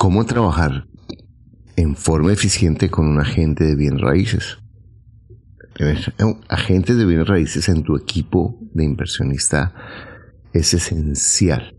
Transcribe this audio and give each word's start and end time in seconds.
cómo 0.00 0.24
trabajar 0.24 0.86
en 1.76 1.94
forma 1.94 2.32
eficiente 2.32 2.88
con 2.88 3.06
un 3.06 3.20
agente 3.20 3.64
de 3.64 3.76
bienes 3.76 4.00
raíces. 4.00 4.56
Agentes 6.48 6.96
de 6.96 7.04
bienes 7.04 7.28
raíces 7.28 7.68
en 7.68 7.82
tu 7.82 7.96
equipo 7.96 8.58
de 8.72 8.84
inversionista 8.84 9.74
es 10.54 10.72
esencial 10.72 11.76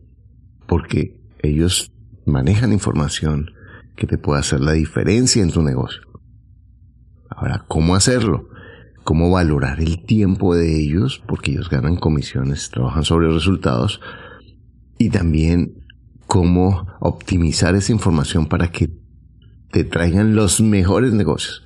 porque 0.68 1.20
ellos 1.40 1.92
manejan 2.28 2.74
información 2.74 3.50
que 3.96 4.06
te 4.06 4.20
puede 4.20 4.42
hacer 4.42 4.60
la 4.60 4.74
diferencia 4.74 5.42
en 5.42 5.52
tu 5.52 5.64
negocio. 5.64 6.04
Ahora, 7.28 7.66
¿cómo 7.68 7.96
hacerlo? 7.96 8.50
¿Cómo 9.04 9.32
valorar 9.32 9.82
el 9.82 10.06
tiempo 10.06 10.56
de 10.56 10.80
ellos? 10.80 11.24
Porque 11.28 11.54
ellos 11.54 11.72
ganan 11.72 11.96
comisiones, 11.96 12.70
trabajan 12.70 13.04
sobre 13.04 13.34
resultados. 13.34 14.00
Y 15.00 15.10
también 15.10 15.81
cómo 16.32 16.88
optimizar 17.02 17.76
esa 17.76 17.92
información 17.92 18.46
para 18.46 18.72
que 18.72 18.90
te 19.70 19.84
traigan 19.84 20.34
los 20.34 20.62
mejores 20.62 21.12
negocios. 21.12 21.62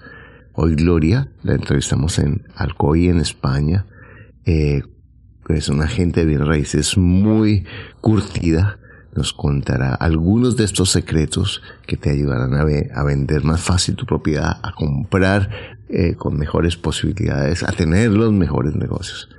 Hoy 0.53 0.73
Gloria 0.73 1.29
la 1.43 1.53
entrevistamos 1.53 2.17
en 2.17 2.47
Alcoy, 2.55 3.09
en 3.09 3.19
España. 3.19 3.85
Eh, 4.43 4.81
es 5.49 5.69
una 5.69 5.83
agente 5.83 6.21
de 6.21 6.25
bienes 6.25 6.47
raíces 6.47 6.97
muy 6.97 7.67
curtida. 8.01 8.79
Nos 9.13 9.33
contará 9.33 9.93
algunos 9.93 10.57
de 10.57 10.63
estos 10.63 10.89
secretos 10.89 11.61
que 11.85 11.95
te 11.95 12.09
ayudarán 12.09 12.55
a, 12.55 12.61
a 12.99 13.03
vender 13.03 13.43
más 13.43 13.61
fácil 13.61 13.95
tu 13.95 14.07
propiedad, 14.07 14.59
a 14.63 14.71
comprar 14.71 15.77
eh, 15.89 16.15
con 16.15 16.39
mejores 16.39 16.75
posibilidades, 16.75 17.61
a 17.61 17.71
tener 17.71 18.09
los 18.09 18.33
mejores 18.33 18.73
negocios. 18.73 19.29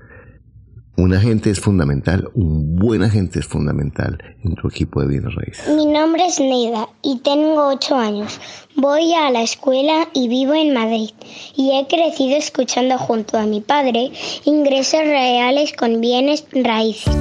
Un 0.99 1.13
agente 1.13 1.51
es 1.51 1.61
fundamental, 1.61 2.31
un 2.33 2.75
buen 2.75 3.03
agente 3.03 3.41
es 3.41 3.47
fundamental 3.47 4.17
en 4.43 4.55
tu 4.55 4.69
equipo 4.69 5.03
de 5.03 5.09
bienes 5.09 5.35
raíces. 5.35 5.69
Mi 5.77 5.85
nombre 5.85 6.25
es 6.25 6.41
Neida 6.41 6.89
y 7.03 7.19
tengo 7.19 7.67
8 7.67 7.97
años. 7.97 8.41
Voy 8.77 9.13
a 9.13 9.31
la 9.31 9.43
escuela 9.43 10.09
y 10.15 10.29
vivo 10.29 10.55
en 10.55 10.73
Madrid. 10.73 11.11
Y 11.55 11.73
he 11.73 11.87
crecido 11.87 12.39
escuchando 12.39 12.97
junto 12.97 13.37
a 13.37 13.45
mi 13.45 13.61
padre 13.61 14.11
ingresos 14.47 15.01
reales 15.01 15.75
con 15.75 16.01
bienes 16.01 16.47
raíces. 16.55 17.15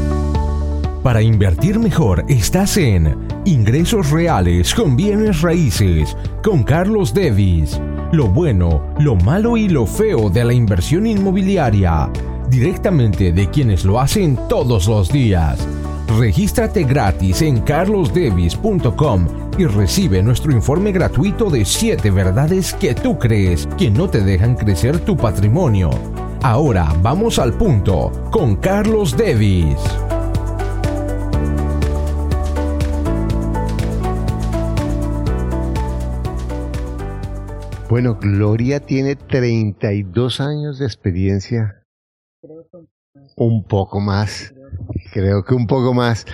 Para 1.03 1.22
invertir 1.22 1.78
mejor 1.78 2.23
estás 2.30 2.78
en 2.78 3.28
Ingresos 3.44 4.09
Reales 4.09 4.73
con 4.73 4.96
Bienes 4.96 5.42
Raíces 5.42 6.16
con 6.42 6.64
Carlos 6.64 7.14
Devis. 7.14 7.81
Lo 8.14 8.28
bueno, 8.28 8.96
lo 9.00 9.18
malo 9.18 9.58
y 9.58 9.68
lo 9.68 9.86
feo 9.86 10.30
de 10.30 10.46
la 10.46 10.53
inversión 10.53 11.06
inmobiliaria 11.06 12.09
directamente 12.56 13.34
de 13.34 13.50
quienes 13.50 13.84
lo 13.84 14.00
hacen 14.00 14.39
todos 14.48 14.88
los 14.88 15.11
días. 15.11 15.59
Regístrate 16.17 16.86
gratis 16.86 17.42
en 17.42 17.59
carlosdevis.com 17.59 19.28
y 19.58 19.66
recibe 19.66 20.23
nuestro 20.23 20.53
informe 20.53 20.94
gratuito 20.94 21.50
de 21.50 21.66
7 21.66 22.09
verdades 22.12 22.73
que 22.73 22.95
tú 22.95 23.20
crees 23.20 23.67
que 23.78 23.89
no 23.89 24.09
te 24.09 24.22
dejan 24.22 24.56
crecer 24.56 25.00
tu 25.00 25.17
patrimonio. 25.17 25.89
Ahora 26.44 26.94
vamos 27.02 27.39
al 27.39 27.53
punto 27.53 28.12
con 28.31 28.56
Carlos 28.56 29.17
Devis. 29.17 29.75
Bueno, 37.90 38.16
Gloria 38.16 38.80
tiene 38.80 39.16
32 39.17 40.40
años 40.40 40.80
de 40.80 40.86
experiencia 40.86 41.84
un 43.36 43.64
poco 43.64 44.00
más, 44.00 44.53
creo 45.11 45.44
que 45.44 45.53
un 45.53 45.67
poco 45.67 45.94
más. 45.94 46.25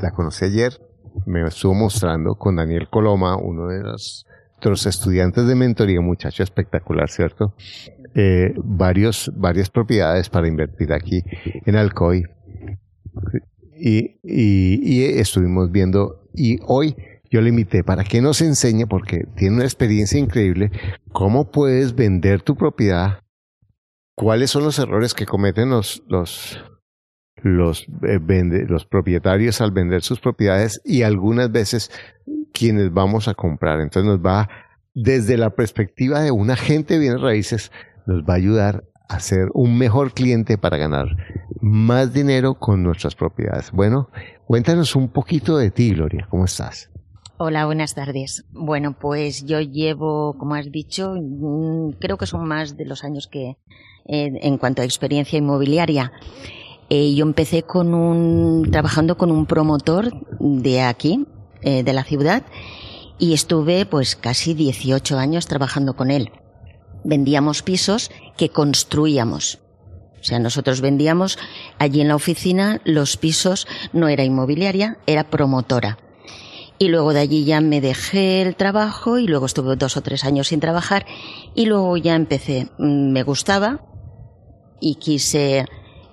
la 0.00 0.10
conocí 0.12 0.44
ayer, 0.44 0.72
me 1.24 1.46
estuvo 1.46 1.74
mostrando 1.74 2.34
con 2.34 2.56
Daniel 2.56 2.88
Coloma, 2.90 3.36
uno 3.36 3.68
de 3.68 3.82
los, 3.82 4.26
estudiantes 4.86 5.46
de 5.46 5.54
mentoría, 5.54 6.00
muchacho 6.00 6.42
espectacular, 6.42 7.08
¿cierto? 7.08 7.54
Eh, 8.14 8.52
varios, 8.56 9.30
varias 9.36 9.70
propiedades 9.70 10.28
para 10.28 10.48
invertir 10.48 10.92
aquí 10.92 11.22
en 11.64 11.76
Alcoy. 11.76 12.24
Y, 13.78 14.18
estuvimos 15.20 15.70
viendo, 15.70 16.28
y 16.34 16.58
hoy 16.66 16.96
yo 17.30 17.40
le 17.40 17.50
invité 17.50 17.84
para 17.84 18.04
que 18.04 18.20
nos 18.20 18.40
enseñe, 18.40 18.86
porque 18.86 19.26
tiene 19.36 19.56
una 19.56 19.64
experiencia 19.64 20.18
increíble, 20.18 20.70
cómo 21.12 21.50
puedes 21.50 21.94
vender 21.94 22.42
tu 22.42 22.56
propiedad 22.56 23.20
¿Cuáles 24.16 24.50
son 24.50 24.64
los 24.64 24.78
errores 24.78 25.12
que 25.12 25.26
cometen 25.26 25.68
los, 25.68 26.02
los, 26.08 26.58
los, 27.42 27.86
eh, 28.02 28.64
los 28.66 28.86
propietarios 28.86 29.60
al 29.60 29.72
vender 29.72 30.00
sus 30.02 30.20
propiedades 30.20 30.80
y 30.86 31.02
algunas 31.02 31.52
veces 31.52 31.90
quienes 32.54 32.94
vamos 32.94 33.28
a 33.28 33.34
comprar? 33.34 33.78
Entonces 33.82 34.10
nos 34.10 34.24
va, 34.24 34.48
desde 34.94 35.36
la 35.36 35.50
perspectiva 35.50 36.22
de 36.22 36.30
un 36.30 36.50
agente 36.50 36.94
de 36.94 37.00
bienes 37.00 37.20
raíces, 37.20 37.70
nos 38.06 38.22
va 38.22 38.32
a 38.32 38.36
ayudar 38.38 38.84
a 39.10 39.20
ser 39.20 39.50
un 39.52 39.76
mejor 39.76 40.14
cliente 40.14 40.56
para 40.56 40.78
ganar 40.78 41.08
más 41.60 42.14
dinero 42.14 42.54
con 42.54 42.82
nuestras 42.82 43.14
propiedades. 43.14 43.70
Bueno, 43.70 44.08
cuéntanos 44.46 44.96
un 44.96 45.10
poquito 45.10 45.58
de 45.58 45.70
ti, 45.70 45.90
Gloria. 45.92 46.26
¿Cómo 46.30 46.46
estás? 46.46 46.90
Hola, 47.38 47.66
buenas 47.66 47.94
tardes. 47.94 48.46
Bueno, 48.50 48.96
pues 48.98 49.44
yo 49.44 49.60
llevo, 49.60 50.38
como 50.38 50.54
has 50.54 50.72
dicho, 50.72 51.12
mm, 51.20 51.90
creo 51.98 52.16
que 52.16 52.24
son 52.24 52.48
más 52.48 52.78
de 52.78 52.86
los 52.86 53.04
años 53.04 53.26
que 53.26 53.58
en 54.06 54.56
cuanto 54.56 54.80
a 54.80 54.86
experiencia 54.86 55.36
inmobiliaria. 55.36 56.12
Eh, 56.88 57.14
yo 57.14 57.26
empecé 57.26 57.62
con 57.62 57.92
un, 57.92 58.70
trabajando 58.70 59.18
con 59.18 59.30
un 59.30 59.44
promotor 59.44 60.12
de 60.40 60.80
aquí, 60.80 61.26
eh, 61.60 61.82
de 61.82 61.92
la 61.92 62.04
ciudad, 62.04 62.42
y 63.18 63.34
estuve 63.34 63.84
pues 63.84 64.16
casi 64.16 64.54
18 64.54 65.18
años 65.18 65.46
trabajando 65.46 65.94
con 65.94 66.10
él. 66.10 66.30
Vendíamos 67.04 67.62
pisos 67.62 68.10
que 68.38 68.48
construíamos. 68.48 69.58
O 70.18 70.24
sea, 70.24 70.38
nosotros 70.38 70.80
vendíamos 70.80 71.38
allí 71.78 72.00
en 72.00 72.08
la 72.08 72.16
oficina 72.16 72.80
los 72.84 73.18
pisos, 73.18 73.66
no 73.92 74.08
era 74.08 74.24
inmobiliaria, 74.24 74.98
era 75.06 75.28
promotora. 75.28 75.98
Y 76.78 76.88
luego 76.88 77.12
de 77.12 77.20
allí 77.20 77.44
ya 77.44 77.60
me 77.60 77.80
dejé 77.80 78.42
el 78.42 78.54
trabajo 78.54 79.18
y 79.18 79.26
luego 79.26 79.46
estuve 79.46 79.76
dos 79.76 79.96
o 79.96 80.02
tres 80.02 80.24
años 80.24 80.48
sin 80.48 80.60
trabajar 80.60 81.06
y 81.54 81.66
luego 81.66 81.96
ya 81.96 82.14
empecé. 82.14 82.68
Mm, 82.78 83.12
me 83.12 83.22
gustaba 83.22 83.80
y 84.80 84.96
quise 84.96 85.64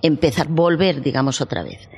empezar, 0.01 0.47
volver, 0.47 1.01
digamos, 1.01 1.41
otra 1.41 1.63
vez. 1.63 1.89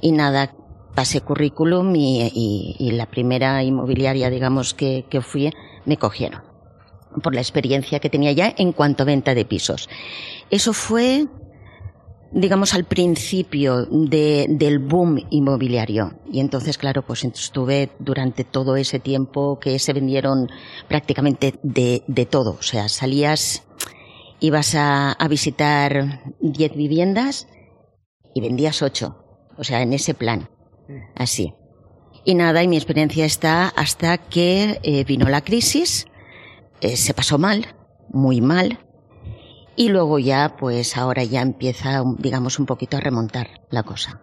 Y 0.00 0.12
nada, 0.12 0.54
pasé 0.94 1.20
currículum 1.20 1.94
y, 1.94 2.90
la 2.92 3.06
primera 3.06 3.62
inmobiliaria, 3.62 4.30
digamos, 4.30 4.74
que, 4.74 5.06
que 5.08 5.20
fui, 5.20 5.52
me 5.84 5.96
cogieron 5.96 6.42
por 7.22 7.34
la 7.34 7.40
experiencia 7.40 8.00
que 8.00 8.10
tenía 8.10 8.32
ya 8.32 8.54
en 8.56 8.72
cuanto 8.72 9.02
a 9.02 9.06
venta 9.06 9.34
de 9.34 9.44
pisos. 9.44 9.88
Eso 10.50 10.72
fue 10.72 11.26
digamos, 12.30 12.74
al 12.74 12.84
principio 12.84 13.86
de, 13.86 14.46
del 14.48 14.78
boom 14.78 15.18
inmobiliario. 15.30 16.18
Y 16.30 16.40
entonces, 16.40 16.78
claro, 16.78 17.02
pues 17.02 17.24
estuve 17.24 17.90
durante 17.98 18.44
todo 18.44 18.76
ese 18.76 18.98
tiempo 18.98 19.58
que 19.58 19.78
se 19.78 19.92
vendieron 19.92 20.48
prácticamente 20.88 21.54
de, 21.62 22.02
de 22.06 22.26
todo. 22.26 22.56
O 22.58 22.62
sea, 22.62 22.88
salías, 22.88 23.64
ibas 24.40 24.74
a, 24.74 25.12
a 25.12 25.28
visitar 25.28 26.22
10 26.40 26.76
viviendas 26.76 27.48
y 28.34 28.40
vendías 28.40 28.82
8. 28.82 29.16
O 29.56 29.64
sea, 29.64 29.82
en 29.82 29.92
ese 29.92 30.14
plan. 30.14 30.48
Así. 31.14 31.54
Y 32.24 32.34
nada, 32.34 32.62
y 32.62 32.68
mi 32.68 32.76
experiencia 32.76 33.24
está 33.24 33.68
hasta 33.68 34.18
que 34.18 34.80
eh, 34.82 35.04
vino 35.04 35.28
la 35.28 35.40
crisis, 35.40 36.06
eh, 36.80 36.96
se 36.96 37.14
pasó 37.14 37.38
mal, 37.38 37.74
muy 38.10 38.40
mal, 38.40 38.86
y 39.78 39.90
luego 39.90 40.18
ya, 40.18 40.56
pues 40.58 40.96
ahora 40.96 41.22
ya 41.22 41.40
empieza, 41.40 42.02
digamos, 42.18 42.58
un 42.58 42.66
poquito 42.66 42.96
a 42.96 43.00
remontar 43.00 43.46
la 43.70 43.84
cosa. 43.84 44.20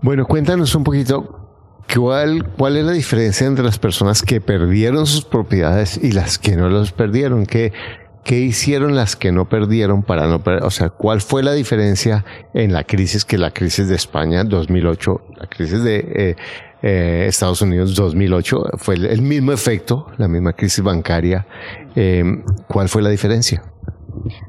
Bueno, 0.00 0.24
cuéntanos 0.26 0.76
un 0.76 0.84
poquito 0.84 1.82
cuál, 1.92 2.46
cuál 2.56 2.76
es 2.76 2.84
la 2.84 2.92
diferencia 2.92 3.48
entre 3.48 3.64
las 3.64 3.80
personas 3.80 4.22
que 4.22 4.40
perdieron 4.40 5.06
sus 5.06 5.24
propiedades 5.24 5.98
y 6.00 6.12
las 6.12 6.38
que 6.38 6.54
no 6.54 6.68
los 6.68 6.92
perdieron. 6.92 7.46
¿Qué, 7.46 7.72
qué 8.22 8.38
hicieron 8.38 8.94
las 8.94 9.16
que 9.16 9.32
no 9.32 9.48
perdieron 9.48 10.04
para 10.04 10.28
no 10.28 10.44
perder? 10.44 10.62
O 10.62 10.70
sea, 10.70 10.90
¿cuál 10.90 11.20
fue 11.20 11.42
la 11.42 11.52
diferencia 11.52 12.24
en 12.54 12.72
la 12.72 12.84
crisis 12.84 13.24
que 13.24 13.38
la 13.38 13.50
crisis 13.50 13.88
de 13.88 13.96
España 13.96 14.44
2008, 14.44 15.20
la 15.36 15.46
crisis 15.48 15.82
de 15.82 15.96
eh, 16.14 16.36
eh, 16.82 17.24
Estados 17.26 17.60
Unidos 17.60 17.96
2008 17.96 18.62
fue 18.78 18.94
el, 18.94 19.20
mismo 19.20 19.50
efecto, 19.50 20.06
la 20.16 20.28
misma 20.28 20.52
crisis 20.52 20.84
bancaria? 20.84 21.44
Eh, 21.96 22.22
¿Cuál 22.68 22.88
fue 22.88 23.02
la 23.02 23.08
diferencia? 23.08 23.64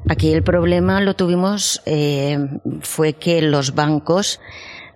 Aquí 0.08 0.32
el 0.32 0.42
problema 0.42 1.00
lo 1.00 1.14
tuvimos 1.14 1.82
eh, 1.86 2.38
fue 2.80 3.14
que 3.14 3.42
los 3.42 3.74
bancos 3.74 4.40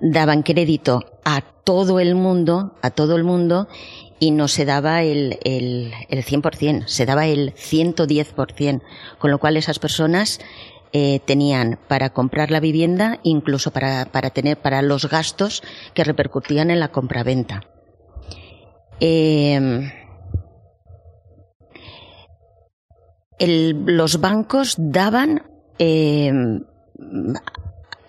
daban 0.00 0.42
crédito 0.42 1.04
a 1.24 1.40
todo 1.40 2.00
el 2.00 2.14
mundo, 2.14 2.74
a 2.82 2.90
todo 2.90 3.16
el 3.16 3.24
mundo, 3.24 3.68
y 4.18 4.30
no 4.30 4.48
se 4.48 4.64
daba 4.64 5.02
el, 5.02 5.38
el, 5.44 5.92
el 6.08 6.24
100%, 6.24 6.86
se 6.86 7.06
daba 7.06 7.26
el 7.26 7.54
110%, 7.54 8.82
con 9.18 9.30
lo 9.30 9.38
cual 9.38 9.56
esas 9.56 9.78
personas 9.78 10.40
eh, 10.92 11.20
tenían 11.24 11.78
para 11.88 12.10
comprar 12.10 12.50
la 12.50 12.60
vivienda, 12.60 13.18
incluso 13.22 13.70
para, 13.72 14.06
para 14.06 14.30
tener 14.30 14.56
para 14.56 14.82
los 14.82 15.08
gastos 15.08 15.62
que 15.94 16.04
repercutían 16.04 16.70
en 16.70 16.80
la 16.80 16.88
compraventa. 16.88 17.62
eh, 19.00 20.05
los 23.38 24.20
bancos 24.20 24.76
daban 24.78 25.42
eh, 25.78 26.32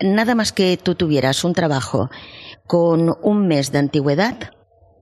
nada 0.00 0.34
más 0.34 0.52
que 0.52 0.76
tú 0.76 0.94
tuvieras 0.94 1.44
un 1.44 1.54
trabajo 1.54 2.10
con 2.66 3.16
un 3.22 3.46
mes 3.46 3.72
de 3.72 3.78
antigüedad, 3.78 4.50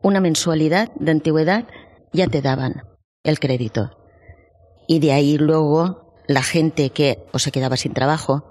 una 0.02 0.20
mensualidad 0.20 0.90
de 0.94 1.10
antigüedad, 1.10 1.66
ya 2.12 2.26
te 2.26 2.42
daban 2.42 2.84
el 3.24 3.38
crédito. 3.38 3.90
Y 4.86 5.00
de 5.00 5.12
ahí 5.12 5.36
luego 5.36 6.14
la 6.28 6.42
gente 6.42 6.90
que 6.90 7.24
o 7.32 7.38
se 7.38 7.52
quedaba 7.52 7.76
sin 7.76 7.92
trabajo, 7.92 8.50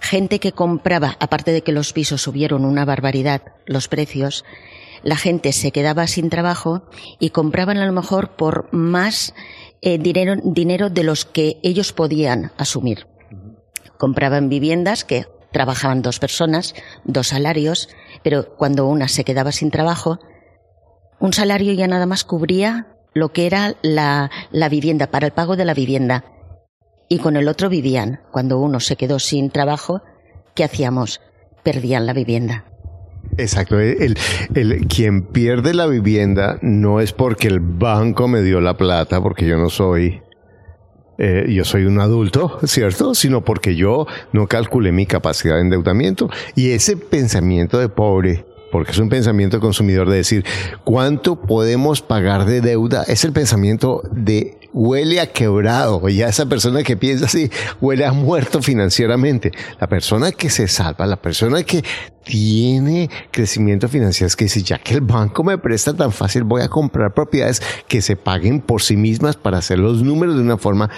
gente 0.00 0.38
que 0.38 0.52
compraba, 0.52 1.16
aparte 1.20 1.52
de 1.52 1.62
que 1.62 1.72
los 1.72 1.92
pisos 1.92 2.22
subieron 2.22 2.64
una 2.64 2.84
barbaridad 2.84 3.42
los 3.66 3.88
precios, 3.88 4.44
la 5.02 5.16
gente 5.16 5.52
se 5.52 5.72
quedaba 5.72 6.06
sin 6.06 6.30
trabajo 6.30 6.82
y 7.18 7.30
compraban 7.30 7.78
a 7.78 7.86
lo 7.86 7.92
mejor 7.92 8.36
por 8.36 8.72
más 8.72 9.34
eh, 9.82 9.98
dinero, 9.98 10.36
dinero 10.42 10.90
de 10.90 11.02
los 11.02 11.24
que 11.24 11.58
ellos 11.62 11.92
podían 11.92 12.52
asumir. 12.56 13.06
Compraban 13.98 14.48
viviendas 14.48 15.04
que 15.04 15.26
trabajaban 15.52 16.02
dos 16.02 16.18
personas, 16.18 16.74
dos 17.04 17.28
salarios, 17.28 17.88
pero 18.22 18.56
cuando 18.56 18.86
una 18.86 19.08
se 19.08 19.24
quedaba 19.24 19.52
sin 19.52 19.70
trabajo, 19.70 20.18
un 21.20 21.32
salario 21.32 21.72
ya 21.72 21.86
nada 21.86 22.06
más 22.06 22.24
cubría 22.24 22.96
lo 23.12 23.32
que 23.32 23.46
era 23.46 23.74
la, 23.82 24.30
la 24.50 24.68
vivienda, 24.68 25.08
para 25.08 25.26
el 25.26 25.32
pago 25.32 25.56
de 25.56 25.64
la 25.64 25.74
vivienda. 25.74 26.24
Y 27.08 27.18
con 27.18 27.36
el 27.36 27.46
otro 27.48 27.68
vivían. 27.68 28.20
Cuando 28.30 28.58
uno 28.58 28.80
se 28.80 28.96
quedó 28.96 29.18
sin 29.18 29.50
trabajo, 29.50 30.00
¿qué 30.54 30.64
hacíamos? 30.64 31.20
Perdían 31.62 32.06
la 32.06 32.14
vivienda. 32.14 32.71
Exacto. 33.38 33.78
El, 33.80 34.16
el, 34.54 34.86
quien 34.86 35.22
pierde 35.22 35.74
la 35.74 35.86
vivienda 35.86 36.58
no 36.62 37.00
es 37.00 37.12
porque 37.12 37.48
el 37.48 37.60
banco 37.60 38.28
me 38.28 38.42
dio 38.42 38.60
la 38.60 38.76
plata, 38.76 39.22
porque 39.22 39.46
yo 39.46 39.56
no 39.56 39.70
soy, 39.70 40.22
eh, 41.18 41.46
yo 41.48 41.64
soy 41.64 41.84
un 41.84 42.00
adulto, 42.00 42.58
¿cierto? 42.64 43.14
Sino 43.14 43.44
porque 43.44 43.74
yo 43.74 44.06
no 44.32 44.46
calculé 44.46 44.92
mi 44.92 45.06
capacidad 45.06 45.56
de 45.56 45.62
endeudamiento. 45.62 46.28
Y 46.54 46.70
ese 46.70 46.96
pensamiento 46.96 47.78
de 47.78 47.88
pobre, 47.88 48.44
porque 48.70 48.92
es 48.92 48.98
un 48.98 49.08
pensamiento 49.08 49.60
consumidor 49.60 50.08
de 50.10 50.16
decir, 50.16 50.44
¿cuánto 50.84 51.40
podemos 51.40 52.02
pagar 52.02 52.44
de 52.44 52.60
deuda? 52.60 53.04
Es 53.04 53.24
el 53.24 53.32
pensamiento 53.32 54.02
de 54.12 54.58
huele 54.72 55.20
a 55.20 55.26
quebrado. 55.26 56.08
Ya 56.08 56.28
esa 56.28 56.46
persona 56.46 56.82
que 56.82 56.96
piensa 56.96 57.26
así 57.26 57.50
huele 57.80 58.04
a 58.04 58.12
muerto 58.12 58.62
financieramente. 58.62 59.52
La 59.80 59.86
persona 59.86 60.32
que 60.32 60.50
se 60.50 60.68
salva, 60.68 61.06
la 61.06 61.16
persona 61.16 61.62
que 61.62 61.82
tiene 62.24 63.10
crecimiento 63.30 63.88
financiero 63.88 64.26
es 64.26 64.36
que 64.36 64.44
dice, 64.44 64.62
ya 64.62 64.78
que 64.78 64.94
el 64.94 65.00
banco 65.00 65.42
me 65.42 65.58
presta 65.58 65.94
tan 65.94 66.12
fácil, 66.12 66.44
voy 66.44 66.62
a 66.62 66.68
comprar 66.68 67.14
propiedades 67.14 67.60
que 67.88 68.00
se 68.00 68.16
paguen 68.16 68.60
por 68.60 68.82
sí 68.82 68.96
mismas 68.96 69.36
para 69.36 69.58
hacer 69.58 69.78
los 69.78 70.02
números 70.02 70.36
de 70.36 70.42
una 70.42 70.56
forma 70.56 70.88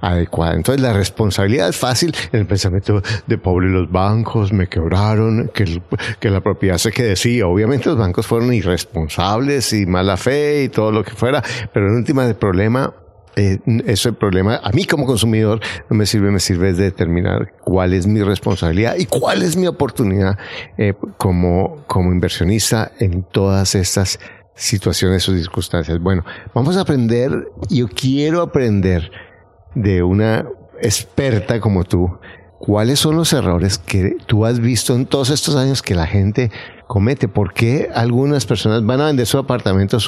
adecuada. 0.00 0.54
Entonces 0.54 0.82
la 0.82 0.92
responsabilidad 0.92 1.70
es 1.70 1.76
fácil 1.76 2.14
en 2.32 2.40
el 2.40 2.46
pensamiento 2.46 3.02
de 3.26 3.38
pobre 3.38 3.68
los 3.68 3.90
bancos, 3.90 4.52
me 4.52 4.68
quebraron, 4.68 5.50
que, 5.54 5.80
que 6.20 6.28
la 6.28 6.42
propiedad 6.42 6.76
se 6.76 6.92
quede. 6.92 7.16
Sí, 7.16 7.40
obviamente 7.40 7.88
los 7.88 7.96
bancos 7.96 8.26
fueron 8.26 8.52
irresponsables 8.52 9.72
y 9.72 9.86
mala 9.86 10.18
fe 10.18 10.64
y 10.64 10.68
todo 10.68 10.92
lo 10.92 11.02
que 11.02 11.12
fuera, 11.12 11.42
pero 11.72 11.88
en 11.88 11.94
última 11.94 12.26
el 12.26 12.36
problema 12.36 12.92
eh, 13.36 13.58
eso 13.66 13.84
es 13.86 14.06
el 14.06 14.14
problema. 14.14 14.60
A 14.62 14.70
mí 14.70 14.84
como 14.84 15.06
consumidor 15.06 15.60
no 15.90 15.96
me 15.96 16.06
sirve, 16.06 16.30
me 16.30 16.40
sirve 16.40 16.72
de 16.72 16.84
determinar 16.84 17.52
cuál 17.60 17.92
es 17.92 18.06
mi 18.06 18.22
responsabilidad 18.22 18.96
y 18.98 19.06
cuál 19.06 19.42
es 19.42 19.56
mi 19.56 19.66
oportunidad 19.66 20.38
eh, 20.78 20.94
como, 21.16 21.84
como 21.86 22.12
inversionista 22.12 22.92
en 22.98 23.22
todas 23.22 23.74
estas 23.74 24.18
situaciones 24.54 25.28
o 25.28 25.34
circunstancias. 25.34 25.98
Bueno, 26.00 26.24
vamos 26.54 26.76
a 26.76 26.82
aprender, 26.82 27.48
yo 27.68 27.88
quiero 27.88 28.40
aprender 28.40 29.10
de 29.74 30.02
una 30.02 30.46
experta 30.80 31.60
como 31.60 31.84
tú, 31.84 32.18
cuáles 32.58 32.98
son 33.00 33.16
los 33.16 33.32
errores 33.32 33.78
que 33.78 34.16
tú 34.26 34.46
has 34.46 34.60
visto 34.60 34.94
en 34.94 35.06
todos 35.06 35.30
estos 35.30 35.56
años 35.56 35.82
que 35.82 35.94
la 35.94 36.06
gente 36.06 36.50
comete? 36.86 37.28
¿Por 37.28 37.52
qué 37.52 37.90
algunas 37.94 38.46
personas 38.46 38.84
van 38.84 39.00
a 39.00 39.06
vender 39.06 39.26
su 39.26 39.38
apartamento 39.38 39.98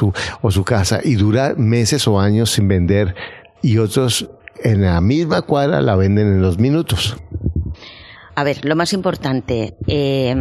o 0.42 0.50
su 0.50 0.64
casa 0.64 1.00
y 1.02 1.14
dura 1.14 1.54
meses 1.56 2.06
o 2.08 2.20
años 2.20 2.50
sin 2.52 2.68
vender 2.68 3.14
y 3.62 3.78
otros 3.78 4.30
en 4.62 4.82
la 4.82 5.00
misma 5.00 5.42
cuadra 5.42 5.80
la 5.82 5.96
venden 5.96 6.28
en 6.28 6.42
dos 6.42 6.58
minutos? 6.58 7.16
A 8.34 8.44
ver, 8.44 8.64
lo 8.64 8.76
más 8.76 8.92
importante, 8.92 9.76
eh, 9.86 10.34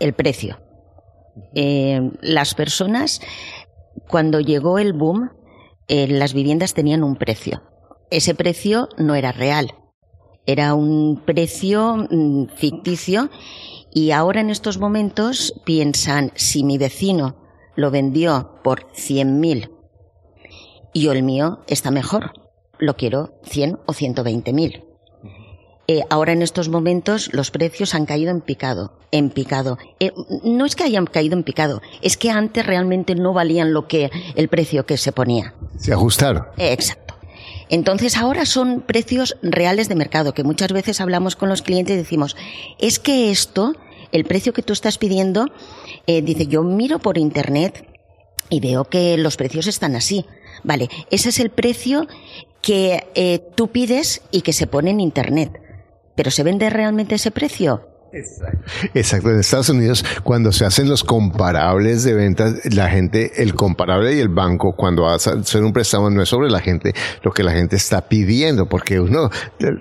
el 0.00 0.12
precio. 0.12 0.58
Eh, 1.54 2.10
las 2.20 2.54
personas, 2.54 3.20
cuando 4.08 4.40
llegó 4.40 4.78
el 4.78 4.92
boom, 4.92 5.30
eh, 5.88 6.08
las 6.08 6.34
viviendas 6.34 6.74
tenían 6.74 7.02
un 7.02 7.16
precio. 7.16 7.62
Ese 8.10 8.34
precio 8.34 8.88
no 8.98 9.14
era 9.14 9.32
real, 9.32 9.74
era 10.46 10.74
un 10.74 11.22
precio 11.24 12.06
mm, 12.10 12.46
ficticio 12.56 13.30
y 13.92 14.10
ahora 14.12 14.40
en 14.40 14.50
estos 14.50 14.78
momentos 14.78 15.54
piensan, 15.64 16.32
si 16.34 16.64
mi 16.64 16.78
vecino 16.78 17.36
lo 17.74 17.90
vendió 17.90 18.60
por 18.62 18.88
100.000 18.92 19.70
y 20.92 21.02
yo 21.02 21.12
el 21.12 21.22
mío 21.22 21.60
está 21.66 21.90
mejor, 21.90 22.32
lo 22.78 22.96
quiero 22.96 23.38
100 23.44 23.80
o 23.86 23.92
120.000. 23.92 24.82
Eh, 25.88 26.02
ahora 26.10 26.32
en 26.32 26.42
estos 26.42 26.68
momentos 26.68 27.32
los 27.32 27.50
precios 27.50 27.94
han 27.94 28.06
caído 28.06 28.30
en 28.30 28.40
picado, 28.40 28.98
en 29.12 29.30
picado. 29.30 29.78
Eh, 30.00 30.12
no 30.42 30.66
es 30.66 30.74
que 30.74 30.84
hayan 30.84 31.06
caído 31.06 31.36
en 31.36 31.44
picado, 31.44 31.80
es 32.02 32.16
que 32.16 32.30
antes 32.30 32.66
realmente 32.66 33.14
no 33.14 33.32
valían 33.32 33.72
lo 33.72 33.86
que 33.86 34.10
el 34.34 34.48
precio 34.48 34.84
que 34.84 34.96
se 34.96 35.12
ponía. 35.12 35.54
Se 35.78 35.92
ajustaron. 35.92 36.46
exacto. 36.56 37.05
Entonces 37.68 38.16
ahora 38.16 38.46
son 38.46 38.80
precios 38.80 39.36
reales 39.42 39.88
de 39.88 39.96
mercado, 39.96 40.34
que 40.34 40.44
muchas 40.44 40.72
veces 40.72 41.00
hablamos 41.00 41.36
con 41.36 41.48
los 41.48 41.62
clientes 41.62 41.94
y 41.94 41.98
decimos, 41.98 42.36
es 42.78 42.98
que 42.98 43.30
esto 43.30 43.74
el 44.12 44.24
precio 44.24 44.52
que 44.52 44.62
tú 44.62 44.72
estás 44.72 44.98
pidiendo, 44.98 45.46
eh, 46.06 46.22
dice, 46.22 46.46
yo 46.46 46.62
miro 46.62 46.98
por 46.98 47.18
internet 47.18 47.86
y 48.48 48.60
veo 48.60 48.84
que 48.84 49.16
los 49.18 49.36
precios 49.36 49.66
están 49.66 49.96
así. 49.96 50.24
Vale, 50.62 50.88
ese 51.10 51.28
es 51.30 51.40
el 51.40 51.50
precio 51.50 52.06
que 52.62 53.06
eh, 53.14 53.40
tú 53.54 53.68
pides 53.68 54.22
y 54.30 54.42
que 54.42 54.52
se 54.52 54.66
pone 54.66 54.90
en 54.90 55.00
internet. 55.00 55.60
¿Pero 56.14 56.30
se 56.30 56.42
vende 56.42 56.70
realmente 56.70 57.16
ese 57.16 57.30
precio? 57.30 57.88
Exacto. 58.94 59.30
En 59.30 59.40
Estados 59.40 59.68
Unidos, 59.68 60.04
cuando 60.22 60.52
se 60.52 60.64
hacen 60.64 60.88
los 60.88 61.04
comparables 61.04 62.04
de 62.04 62.14
ventas, 62.14 62.54
la 62.74 62.88
gente, 62.88 63.42
el 63.42 63.54
comparable 63.54 64.14
y 64.14 64.20
el 64.20 64.28
banco, 64.28 64.74
cuando 64.76 65.02
va 65.02 65.12
a 65.12 65.16
hacer 65.16 65.62
un 65.62 65.72
préstamo, 65.72 66.08
no 66.10 66.22
es 66.22 66.28
sobre 66.28 66.50
la 66.50 66.60
gente, 66.60 66.94
lo 67.22 67.32
que 67.32 67.42
la 67.42 67.52
gente 67.52 67.76
está 67.76 68.08
pidiendo, 68.08 68.66
porque 68.66 69.00
uno, 69.00 69.30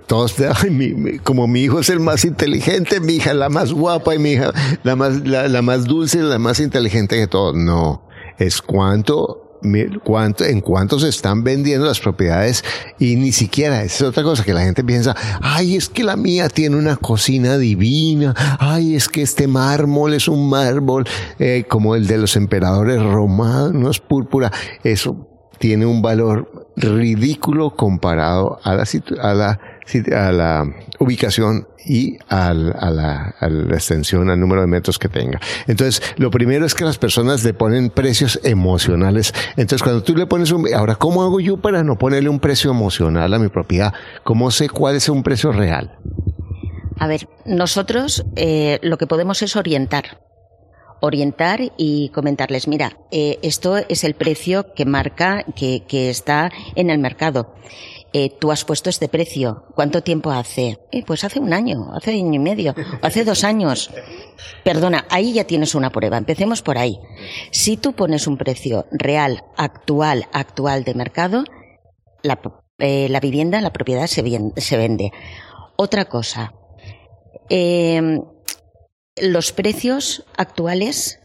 todos, 0.07 0.35
como 1.23 1.47
mi 1.47 1.61
hijo 1.61 1.79
es 1.79 1.89
el 1.89 1.99
más 1.99 2.25
inteligente, 2.25 2.99
mi 2.99 3.13
hija 3.13 3.33
la 3.33 3.49
más 3.49 3.71
guapa 3.71 4.15
y 4.15 4.19
mi 4.19 4.31
hija 4.31 4.51
la 4.83 4.95
más, 4.95 5.25
la, 5.25 5.47
la 5.47 5.61
más 5.61 5.85
dulce, 5.85 6.19
la 6.19 6.39
más 6.39 6.59
inteligente 6.59 7.15
de 7.15 7.27
todos. 7.27 7.55
No. 7.55 8.05
Es 8.37 8.61
cuánto 8.61 9.44
en 9.65 10.61
cuánto 10.61 10.99
se 10.99 11.09
están 11.09 11.43
vendiendo 11.43 11.85
las 11.85 11.99
propiedades 11.99 12.63
y 12.99 13.15
ni 13.15 13.31
siquiera, 13.31 13.83
esa 13.83 13.95
es 13.95 14.09
otra 14.09 14.23
cosa 14.23 14.43
que 14.43 14.53
la 14.53 14.61
gente 14.61 14.83
piensa, 14.83 15.15
ay, 15.41 15.75
es 15.75 15.89
que 15.89 16.03
la 16.03 16.15
mía 16.15 16.49
tiene 16.49 16.75
una 16.75 16.95
cocina 16.95 17.57
divina, 17.57 18.33
ay, 18.59 18.95
es 18.95 19.09
que 19.09 19.21
este 19.21 19.47
mármol 19.47 20.13
es 20.13 20.27
un 20.27 20.49
mármol 20.49 21.05
eh, 21.39 21.65
como 21.67 21.95
el 21.95 22.07
de 22.07 22.17
los 22.17 22.35
emperadores 22.35 23.01
romanos, 23.01 23.99
púrpura, 23.99 24.51
eso 24.83 25.34
tiene 25.57 25.85
un 25.85 26.01
valor 26.01 26.67
ridículo 26.75 27.75
comparado 27.75 28.59
a 28.63 28.75
la, 28.75 28.85
a 29.21 29.33
la 29.33 29.59
a 30.15 30.31
la 30.31 30.65
ubicación 30.99 31.67
y 31.85 32.17
a, 32.29 32.53
la, 32.53 33.35
extensión, 33.71 34.29
al 34.29 34.39
número 34.39 34.61
de 34.61 34.67
metros 34.67 34.97
que 34.97 35.07
tenga. 35.07 35.39
Entonces, 35.67 36.01
lo 36.17 36.31
primero 36.31 36.65
es 36.65 36.73
que 36.73 36.83
las 36.83 36.97
personas 36.97 37.43
le 37.43 37.53
ponen 37.53 37.91
precios 37.91 38.39
emocionales. 38.43 39.33
Entonces, 39.51 39.83
cuando 39.83 40.01
tú 40.01 40.15
le 40.15 40.25
pones 40.25 40.51
un... 40.51 40.73
Ahora, 40.73 40.95
¿cómo 40.95 41.21
hago 41.23 41.39
yo 41.39 41.57
para 41.57 41.83
no 41.83 41.97
ponerle 41.97 42.29
un 42.29 42.39
precio 42.39 42.71
emocional 42.71 43.31
a 43.33 43.39
mi 43.39 43.49
propiedad? 43.49 43.93
¿Cómo 44.23 44.49
sé 44.49 44.69
cuál 44.69 44.95
es 44.95 45.07
un 45.09 45.21
precio 45.21 45.51
real? 45.51 45.99
A 46.97 47.07
ver, 47.07 47.27
nosotros 47.45 48.25
eh, 48.35 48.79
lo 48.81 48.97
que 48.97 49.05
podemos 49.05 49.41
es 49.43 49.55
orientar 49.55 50.19
orientar 50.99 51.73
y 51.77 52.09
comentarles, 52.09 52.67
mira, 52.67 52.97
eh, 53.11 53.39
esto 53.41 53.77
es 53.77 54.03
el 54.03 54.15
precio 54.15 54.73
que 54.73 54.85
marca, 54.85 55.43
que, 55.55 55.83
que 55.87 56.09
está 56.09 56.51
en 56.75 56.89
el 56.89 56.99
mercado. 56.99 57.53
Eh, 58.17 58.29
tú 58.29 58.49
has 58.49 58.63
puesto 58.63 58.89
este 58.89 59.09
precio. 59.09 59.65
¿Cuánto 59.75 60.01
tiempo 60.01 60.31
hace? 60.31 60.79
Eh, 60.93 61.03
pues 61.05 61.25
hace 61.25 61.37
un 61.37 61.51
año, 61.51 61.89
hace 61.93 62.11
año 62.11 62.35
y 62.35 62.39
medio, 62.39 62.73
hace 63.01 63.25
dos 63.25 63.43
años. 63.43 63.91
Perdona, 64.63 65.05
ahí 65.09 65.33
ya 65.33 65.43
tienes 65.43 65.75
una 65.75 65.89
prueba. 65.89 66.17
Empecemos 66.17 66.61
por 66.61 66.77
ahí. 66.77 66.97
Si 67.51 67.75
tú 67.75 67.91
pones 67.91 68.25
un 68.25 68.37
precio 68.37 68.85
real, 68.91 69.43
actual, 69.57 70.29
actual 70.31 70.85
de 70.85 70.93
mercado, 70.93 71.43
la, 72.23 72.39
eh, 72.79 73.19
vivienda, 73.21 73.59
la 73.59 73.73
propiedad 73.73 74.07
se, 74.07 74.23
se 74.55 74.77
vende. 74.77 75.11
Otra 75.75 76.05
cosa, 76.05 76.53
los 79.15 79.51
precios 79.51 80.25
actuales 80.37 81.19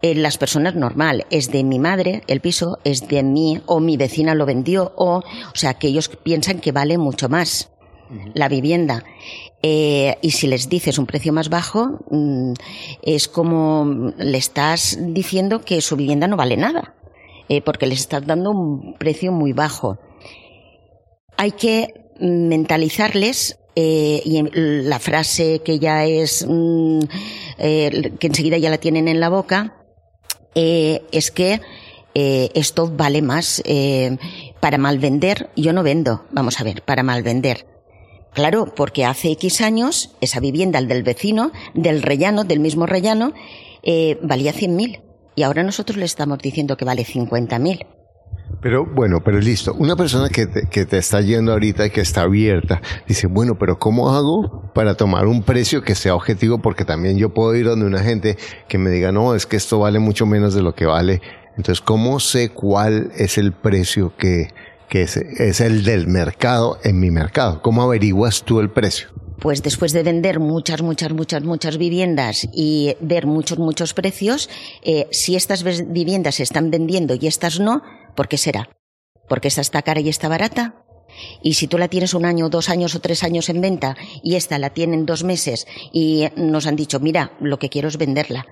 eh, 0.00 0.14
las 0.14 0.38
personas 0.38 0.76
normal, 0.76 1.26
es 1.30 1.50
de 1.50 1.64
mi 1.64 1.80
madre, 1.80 2.22
el 2.28 2.40
piso 2.40 2.78
es 2.84 3.08
de 3.08 3.24
mí, 3.24 3.60
o 3.66 3.80
mi 3.80 3.96
vecina 3.96 4.36
lo 4.36 4.46
vendió, 4.46 4.92
o, 4.96 5.18
o 5.18 5.54
sea, 5.54 5.74
que 5.74 5.88
ellos 5.88 6.08
piensan 6.08 6.60
que 6.60 6.70
vale 6.70 6.98
mucho 6.98 7.28
más 7.28 7.72
la 8.34 8.48
vivienda. 8.48 9.04
Eh, 9.60 10.16
y 10.22 10.30
si 10.30 10.46
les 10.46 10.68
dices 10.68 10.98
un 10.98 11.06
precio 11.06 11.32
más 11.32 11.48
bajo, 11.48 11.98
mm, 12.10 12.52
es 13.02 13.26
como 13.26 14.12
le 14.16 14.38
estás 14.38 14.98
diciendo 15.00 15.62
que 15.62 15.80
su 15.80 15.96
vivienda 15.96 16.28
no 16.28 16.36
vale 16.36 16.56
nada, 16.56 16.94
eh, 17.48 17.60
porque 17.60 17.86
les 17.86 17.98
estás 17.98 18.24
dando 18.24 18.52
un 18.52 18.94
precio 18.98 19.32
muy 19.32 19.52
bajo. 19.52 19.98
Hay 21.36 21.50
que 21.52 21.94
mentalizarles 22.20 23.58
eh, 23.74 24.22
y 24.24 24.42
la 24.52 24.98
frase 24.98 25.60
que 25.64 25.78
ya 25.78 26.04
es 26.04 26.46
mm, 26.48 27.00
que 27.58 28.26
enseguida 28.26 28.58
ya 28.58 28.70
la 28.70 28.78
tienen 28.78 29.08
en 29.08 29.20
la 29.20 29.28
boca 29.28 29.74
es 30.54 31.30
que 31.30 31.60
esto 32.14 32.90
vale 32.90 33.22
más 33.22 33.62
para 34.60 34.78
mal 34.78 34.98
vender. 34.98 35.50
Yo 35.54 35.72
no 35.72 35.82
vendo, 35.84 36.24
vamos 36.32 36.60
a 36.60 36.64
ver, 36.64 36.82
para 36.82 37.04
mal 37.04 37.22
vender 37.22 37.66
Claro, 38.38 38.72
porque 38.74 39.04
hace 39.04 39.32
X 39.32 39.60
años 39.60 40.14
esa 40.20 40.40
vivienda, 40.40 40.78
el 40.78 40.86
del 40.86 41.02
vecino, 41.02 41.50
del 41.74 42.02
rellano, 42.02 42.44
del 42.44 42.60
mismo 42.60 42.86
rellano, 42.86 43.32
eh, 43.82 44.18
valía 44.22 44.52
100.000 44.52 45.00
y 45.34 45.42
ahora 45.42 45.62
nosotros 45.62 45.96
le 45.96 46.04
estamos 46.04 46.38
diciendo 46.38 46.76
que 46.76 46.84
vale 46.84 47.04
50.000. 47.04 47.86
Pero 48.60 48.86
bueno, 48.86 49.22
pero 49.24 49.38
listo. 49.38 49.74
Una 49.74 49.94
persona 49.96 50.28
que 50.28 50.46
te, 50.46 50.68
que 50.68 50.84
te 50.84 50.98
está 50.98 51.20
yendo 51.20 51.52
ahorita 51.52 51.86
y 51.86 51.90
que 51.90 52.00
está 52.00 52.22
abierta, 52.22 52.82
dice, 53.06 53.26
bueno, 53.26 53.56
pero 53.58 53.78
¿cómo 53.78 54.10
hago 54.10 54.70
para 54.74 54.94
tomar 54.94 55.26
un 55.26 55.42
precio 55.42 55.82
que 55.82 55.94
sea 55.94 56.14
objetivo? 56.14 56.58
Porque 56.58 56.84
también 56.84 57.18
yo 57.18 57.32
puedo 57.32 57.54
ir 57.54 57.66
donde 57.66 57.86
una 57.86 58.00
gente 58.00 58.36
que 58.68 58.78
me 58.78 58.90
diga, 58.90 59.12
no, 59.12 59.34
es 59.34 59.46
que 59.46 59.56
esto 59.56 59.78
vale 59.78 59.98
mucho 59.98 60.26
menos 60.26 60.54
de 60.54 60.62
lo 60.62 60.74
que 60.74 60.86
vale. 60.86 61.22
Entonces, 61.56 61.80
¿cómo 61.80 62.20
sé 62.20 62.50
cuál 62.50 63.10
es 63.16 63.38
el 63.38 63.52
precio 63.52 64.12
que, 64.16 64.48
que 64.88 65.02
es, 65.02 65.60
el 65.60 65.84
del 65.84 66.06
mercado 66.06 66.78
en 66.82 66.98
mi 66.98 67.10
mercado. 67.10 67.60
¿Cómo 67.62 67.82
averiguas 67.82 68.42
tú 68.42 68.60
el 68.60 68.70
precio? 68.70 69.08
Pues 69.38 69.62
después 69.62 69.92
de 69.92 70.02
vender 70.02 70.40
muchas, 70.40 70.82
muchas, 70.82 71.12
muchas, 71.12 71.44
muchas 71.44 71.78
viviendas 71.78 72.48
y 72.52 72.96
ver 73.00 73.26
muchos, 73.26 73.58
muchos 73.58 73.94
precios, 73.94 74.50
eh, 74.82 75.06
si 75.12 75.36
estas 75.36 75.62
viviendas 75.92 76.36
se 76.36 76.42
están 76.42 76.70
vendiendo 76.70 77.14
y 77.14 77.28
estas 77.28 77.60
no, 77.60 77.82
¿por 78.18 78.26
qué 78.26 78.36
será? 78.36 78.68
¿Porque 79.28 79.46
esta 79.46 79.60
está 79.60 79.82
cara 79.82 80.00
y 80.00 80.08
está 80.08 80.26
barata? 80.26 80.84
Y 81.40 81.54
si 81.54 81.68
tú 81.68 81.78
la 81.78 81.86
tienes 81.86 82.14
un 82.14 82.24
año, 82.24 82.48
dos 82.48 82.68
años 82.68 82.96
o 82.96 83.00
tres 83.00 83.22
años 83.22 83.48
en 83.48 83.60
venta 83.60 83.96
y 84.24 84.34
esta 84.34 84.58
la 84.58 84.70
tienen 84.70 85.06
dos 85.06 85.22
meses 85.22 85.68
y 85.92 86.26
nos 86.34 86.66
han 86.66 86.74
dicho, 86.74 86.98
mira, 86.98 87.36
lo 87.40 87.60
que 87.60 87.68
quiero 87.68 87.86
es 87.86 87.96
venderla. 87.96 88.44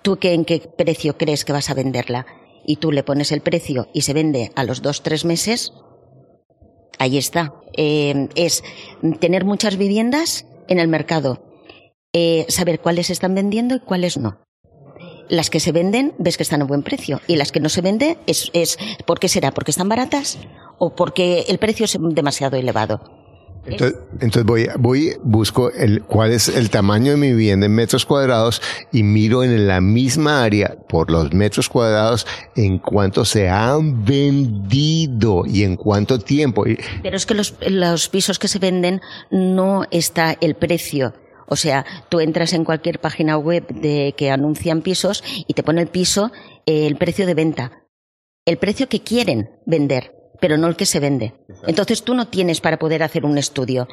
¿Tú 0.00 0.16
qué, 0.16 0.32
en 0.32 0.46
qué 0.46 0.60
precio 0.60 1.18
crees 1.18 1.44
que 1.44 1.52
vas 1.52 1.68
a 1.68 1.74
venderla? 1.74 2.24
y 2.66 2.76
tú 2.76 2.90
le 2.90 3.04
pones 3.04 3.32
el 3.32 3.40
precio 3.40 3.88
y 3.94 4.00
se 4.02 4.12
vende 4.12 4.50
a 4.56 4.64
los 4.64 4.82
dos, 4.82 5.02
tres 5.02 5.24
meses, 5.24 5.72
ahí 6.98 7.16
está. 7.16 7.54
Eh, 7.76 8.28
es 8.34 8.64
tener 9.20 9.44
muchas 9.44 9.76
viviendas 9.76 10.46
en 10.68 10.80
el 10.80 10.88
mercado, 10.88 11.44
eh, 12.12 12.44
saber 12.48 12.80
cuáles 12.80 13.10
están 13.10 13.34
vendiendo 13.34 13.76
y 13.76 13.80
cuáles 13.80 14.18
no. 14.18 14.45
Las 15.28 15.50
que 15.50 15.60
se 15.60 15.72
venden, 15.72 16.14
ves 16.18 16.36
que 16.36 16.42
están 16.42 16.62
a 16.62 16.64
buen 16.64 16.82
precio. 16.82 17.20
Y 17.26 17.36
las 17.36 17.52
que 17.52 17.60
no 17.60 17.68
se 17.68 17.80
venden, 17.80 18.18
es, 18.26 18.50
es 18.52 18.78
¿por 19.04 19.18
qué 19.18 19.28
será? 19.28 19.52
¿Porque 19.52 19.70
están 19.70 19.88
baratas? 19.88 20.38
¿O 20.78 20.94
porque 20.94 21.44
el 21.48 21.58
precio 21.58 21.84
es 21.84 21.96
demasiado 22.00 22.56
elevado? 22.56 23.00
Entonces, 23.66 24.44
voy, 24.44 24.68
voy, 24.78 25.16
busco 25.22 25.70
el, 25.72 26.02
cuál 26.02 26.32
es 26.32 26.48
el 26.48 26.70
tamaño 26.70 27.12
de 27.12 27.16
mi 27.16 27.28
vivienda 27.30 27.66
en 27.66 27.74
metros 27.74 28.06
cuadrados 28.06 28.62
y 28.92 29.02
miro 29.02 29.42
en 29.42 29.66
la 29.66 29.80
misma 29.80 30.44
área 30.44 30.76
por 30.88 31.10
los 31.10 31.32
metros 31.32 31.68
cuadrados 31.68 32.26
en 32.54 32.78
cuánto 32.78 33.24
se 33.24 33.48
han 33.48 34.04
vendido 34.04 35.44
y 35.46 35.64
en 35.64 35.76
cuánto 35.76 36.18
tiempo. 36.18 36.64
Pero 37.02 37.16
es 37.16 37.26
que 37.26 37.34
los, 37.34 37.54
los 37.66 38.08
pisos 38.08 38.38
que 38.38 38.48
se 38.48 38.58
venden 38.58 39.00
no 39.30 39.84
está 39.90 40.36
el 40.40 40.54
precio. 40.54 41.12
O 41.48 41.56
sea, 41.56 41.84
tú 42.08 42.20
entras 42.20 42.52
en 42.52 42.64
cualquier 42.64 43.00
página 43.00 43.38
web 43.38 43.66
de 43.68 44.14
que 44.16 44.30
anuncian 44.30 44.82
pisos 44.82 45.22
y 45.46 45.54
te 45.54 45.62
pone 45.62 45.82
el 45.82 45.88
piso, 45.88 46.32
el 46.66 46.96
precio 46.96 47.26
de 47.26 47.34
venta. 47.34 47.84
El 48.44 48.58
precio 48.58 48.88
que 48.88 49.00
quieren 49.00 49.50
vender 49.66 50.16
pero 50.40 50.56
no 50.56 50.66
el 50.66 50.76
que 50.76 50.86
se 50.86 51.00
vende. 51.00 51.34
Entonces 51.66 52.02
tú 52.02 52.14
no 52.14 52.28
tienes 52.28 52.60
para 52.60 52.78
poder 52.78 53.02
hacer 53.02 53.24
un 53.24 53.38
estudio. 53.38 53.88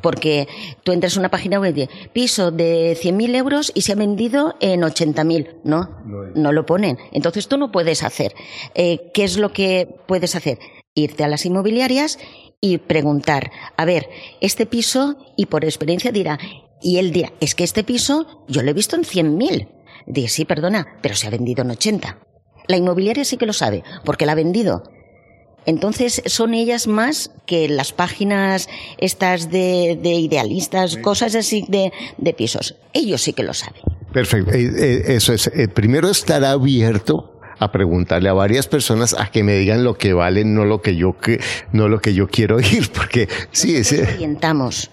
Porque 0.00 0.46
tú 0.84 0.92
entras 0.92 1.14
en 1.14 1.20
una 1.20 1.30
página 1.30 1.58
web 1.58 1.74
de 1.74 1.88
piso 2.12 2.52
de 2.52 2.96
100.000 2.96 3.34
euros 3.34 3.72
y 3.74 3.80
se 3.80 3.92
ha 3.92 3.96
vendido 3.96 4.54
en 4.60 4.82
80.000. 4.82 5.56
No, 5.64 5.88
no 6.36 6.52
lo 6.52 6.66
ponen. 6.66 6.98
Entonces 7.10 7.48
tú 7.48 7.58
no 7.58 7.72
puedes 7.72 8.04
hacer. 8.04 8.32
Eh, 8.74 9.10
¿Qué 9.12 9.24
es 9.24 9.38
lo 9.38 9.52
que 9.52 9.88
puedes 10.06 10.36
hacer? 10.36 10.60
Irte 10.94 11.24
a 11.24 11.28
las 11.28 11.44
inmobiliarias 11.46 12.20
y 12.60 12.78
preguntar, 12.78 13.50
a 13.76 13.84
ver, 13.84 14.08
este 14.40 14.66
piso, 14.66 15.16
y 15.36 15.46
por 15.46 15.64
experiencia 15.64 16.12
dirá, 16.12 16.38
y 16.82 16.98
él 16.98 17.12
dirá, 17.12 17.32
es 17.40 17.54
que 17.54 17.64
este 17.64 17.84
piso 17.84 18.44
yo 18.48 18.62
lo 18.62 18.70
he 18.70 18.74
visto 18.74 18.96
en 18.96 19.02
100.000. 19.02 19.68
Dice, 20.06 20.28
sí, 20.28 20.44
perdona, 20.44 20.86
pero 21.02 21.14
se 21.14 21.26
ha 21.26 21.30
vendido 21.30 21.62
en 21.62 21.72
80. 21.72 22.18
La 22.66 22.76
inmobiliaria 22.76 23.24
sí 23.24 23.36
que 23.36 23.46
lo 23.46 23.52
sabe, 23.52 23.82
porque 24.04 24.26
la 24.26 24.32
ha 24.32 24.36
vendido. 24.36 24.82
Entonces 25.66 26.22
son 26.24 26.54
ellas 26.54 26.86
más 26.86 27.30
que 27.46 27.68
las 27.68 27.92
páginas 27.92 28.68
estas 28.96 29.50
de, 29.50 29.98
idealistas, 30.02 30.96
cosas 30.96 31.34
así 31.34 31.66
de, 31.68 32.32
pisos. 32.32 32.76
Ellos 32.94 33.20
sí 33.22 33.34
que 33.34 33.42
lo 33.42 33.52
saben. 33.52 33.82
Perfecto. 34.12 34.52
Eh, 34.52 34.64
eh, 34.64 35.02
eso 35.08 35.34
es. 35.34 35.48
Eh, 35.48 35.68
primero 35.68 36.08
estar 36.08 36.42
abierto 36.44 37.38
a 37.58 37.70
preguntarle 37.70 38.30
a 38.30 38.32
varias 38.32 38.66
personas 38.66 39.14
a 39.18 39.30
que 39.30 39.42
me 39.42 39.56
digan 39.56 39.84
lo 39.84 39.94
que 39.94 40.14
vale, 40.14 40.44
no 40.44 40.64
lo 40.64 40.80
que 40.80 40.96
yo 40.96 41.16
no 41.72 41.88
lo 41.88 42.00
que 42.00 42.14
yo 42.14 42.28
quiero 42.28 42.56
oír, 42.64 42.90
porque 42.90 43.28
sí 43.50 43.76
es. 43.76 43.92
Orientamos. 43.92 44.90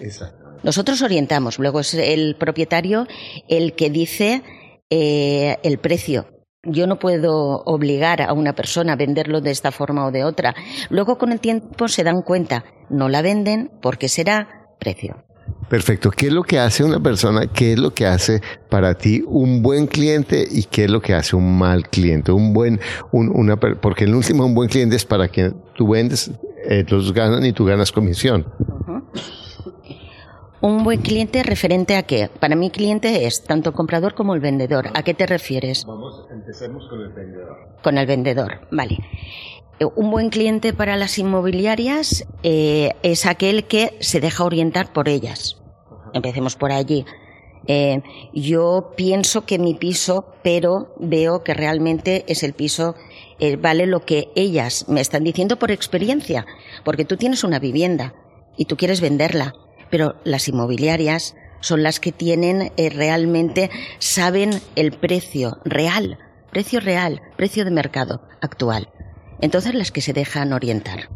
Nosotros 0.66 1.00
orientamos. 1.00 1.58
Luego 1.58 1.80
es 1.80 1.94
el 1.94 2.36
propietario 2.36 3.06
el 3.48 3.72
que 3.74 3.88
dice 3.88 4.42
el 4.90 5.78
precio 5.78 6.26
yo 6.68 6.86
no 6.86 6.98
puedo 6.98 7.62
obligar 7.64 8.22
a 8.22 8.32
una 8.32 8.52
persona 8.54 8.94
a 8.94 8.96
venderlo 8.96 9.40
de 9.40 9.50
esta 9.50 9.70
forma 9.70 10.06
o 10.06 10.10
de 10.10 10.24
otra. 10.24 10.54
Luego 10.90 11.16
con 11.18 11.32
el 11.32 11.40
tiempo 11.40 11.88
se 11.88 12.04
dan 12.04 12.22
cuenta, 12.22 12.64
no 12.90 13.08
la 13.08 13.22
venden 13.22 13.70
porque 13.80 14.08
será 14.08 14.48
precio. 14.78 15.24
Perfecto. 15.68 16.10
¿Qué 16.10 16.26
es 16.26 16.32
lo 16.32 16.42
que 16.42 16.58
hace 16.58 16.84
una 16.84 17.00
persona? 17.00 17.46
¿Qué 17.46 17.72
es 17.72 17.78
lo 17.78 17.92
que 17.92 18.06
hace 18.06 18.40
para 18.68 18.94
ti 18.94 19.22
un 19.26 19.62
buen 19.62 19.86
cliente 19.86 20.46
y 20.48 20.64
qué 20.64 20.84
es 20.84 20.90
lo 20.90 21.00
que 21.00 21.14
hace 21.14 21.36
un 21.36 21.58
mal 21.58 21.88
cliente? 21.88 22.32
Un 22.32 22.52
buen, 22.52 22.80
una, 23.12 23.56
porque 23.56 24.04
el 24.04 24.14
último 24.14 24.44
un 24.44 24.54
buen 24.54 24.68
cliente 24.68 24.96
es 24.96 25.04
para 25.04 25.28
quien 25.28 25.56
tú 25.74 25.88
vendes, 25.88 26.30
ellos 26.68 27.12
ganan 27.12 27.44
y 27.44 27.52
tú 27.52 27.64
ganas 27.64 27.90
comisión. 27.92 28.46
Un 30.62 30.84
buen 30.84 31.02
cliente 31.02 31.42
referente 31.42 31.96
a 31.96 32.04
qué? 32.04 32.30
Para 32.40 32.56
mí 32.56 32.70
cliente 32.70 33.26
es 33.26 33.44
tanto 33.44 33.70
el 33.70 33.76
comprador 33.76 34.14
como 34.14 34.34
el 34.34 34.40
vendedor. 34.40 34.88
¿A 34.94 35.02
qué 35.02 35.12
te 35.12 35.26
refieres? 35.26 35.84
Vamos, 35.84 36.26
empecemos 36.30 36.88
con 36.88 37.02
el 37.02 37.12
vendedor. 37.12 37.68
Con 37.82 37.98
el 37.98 38.06
vendedor, 38.06 38.66
vale. 38.70 38.98
Eh, 39.78 39.84
un 39.84 40.10
buen 40.10 40.30
cliente 40.30 40.72
para 40.72 40.96
las 40.96 41.18
inmobiliarias 41.18 42.26
eh, 42.42 42.92
es 43.02 43.26
aquel 43.26 43.64
que 43.64 43.98
se 44.00 44.20
deja 44.20 44.44
orientar 44.44 44.94
por 44.94 45.10
ellas. 45.10 45.60
Empecemos 46.14 46.56
por 46.56 46.72
allí. 46.72 47.04
Eh, 47.66 48.00
yo 48.32 48.92
pienso 48.96 49.44
que 49.44 49.58
mi 49.58 49.74
piso, 49.74 50.32
pero 50.42 50.94
veo 50.98 51.42
que 51.42 51.52
realmente 51.52 52.24
es 52.28 52.42
el 52.42 52.54
piso, 52.54 52.94
vale 53.58 53.86
lo 53.86 54.06
que 54.06 54.28
ellas 54.36 54.88
me 54.88 55.02
están 55.02 55.24
diciendo 55.24 55.58
por 55.58 55.70
experiencia, 55.70 56.46
porque 56.84 57.04
tú 57.04 57.16
tienes 57.16 57.44
una 57.44 57.58
vivienda 57.58 58.14
y 58.56 58.66
tú 58.66 58.76
quieres 58.76 59.00
venderla 59.00 59.52
pero 59.96 60.14
las 60.24 60.46
inmobiliarias 60.46 61.36
son 61.60 61.82
las 61.82 62.00
que 62.00 62.12
tienen 62.12 62.70
eh, 62.76 62.90
realmente, 62.90 63.70
saben 63.98 64.50
el 64.74 64.92
precio 64.92 65.56
real, 65.64 66.18
precio 66.52 66.80
real, 66.80 67.22
precio 67.38 67.64
de 67.64 67.70
mercado 67.70 68.20
actual. 68.42 68.90
Entonces 69.40 69.72
las 69.72 69.92
que 69.92 70.02
se 70.02 70.12
dejan 70.12 70.52
orientar. 70.52 71.08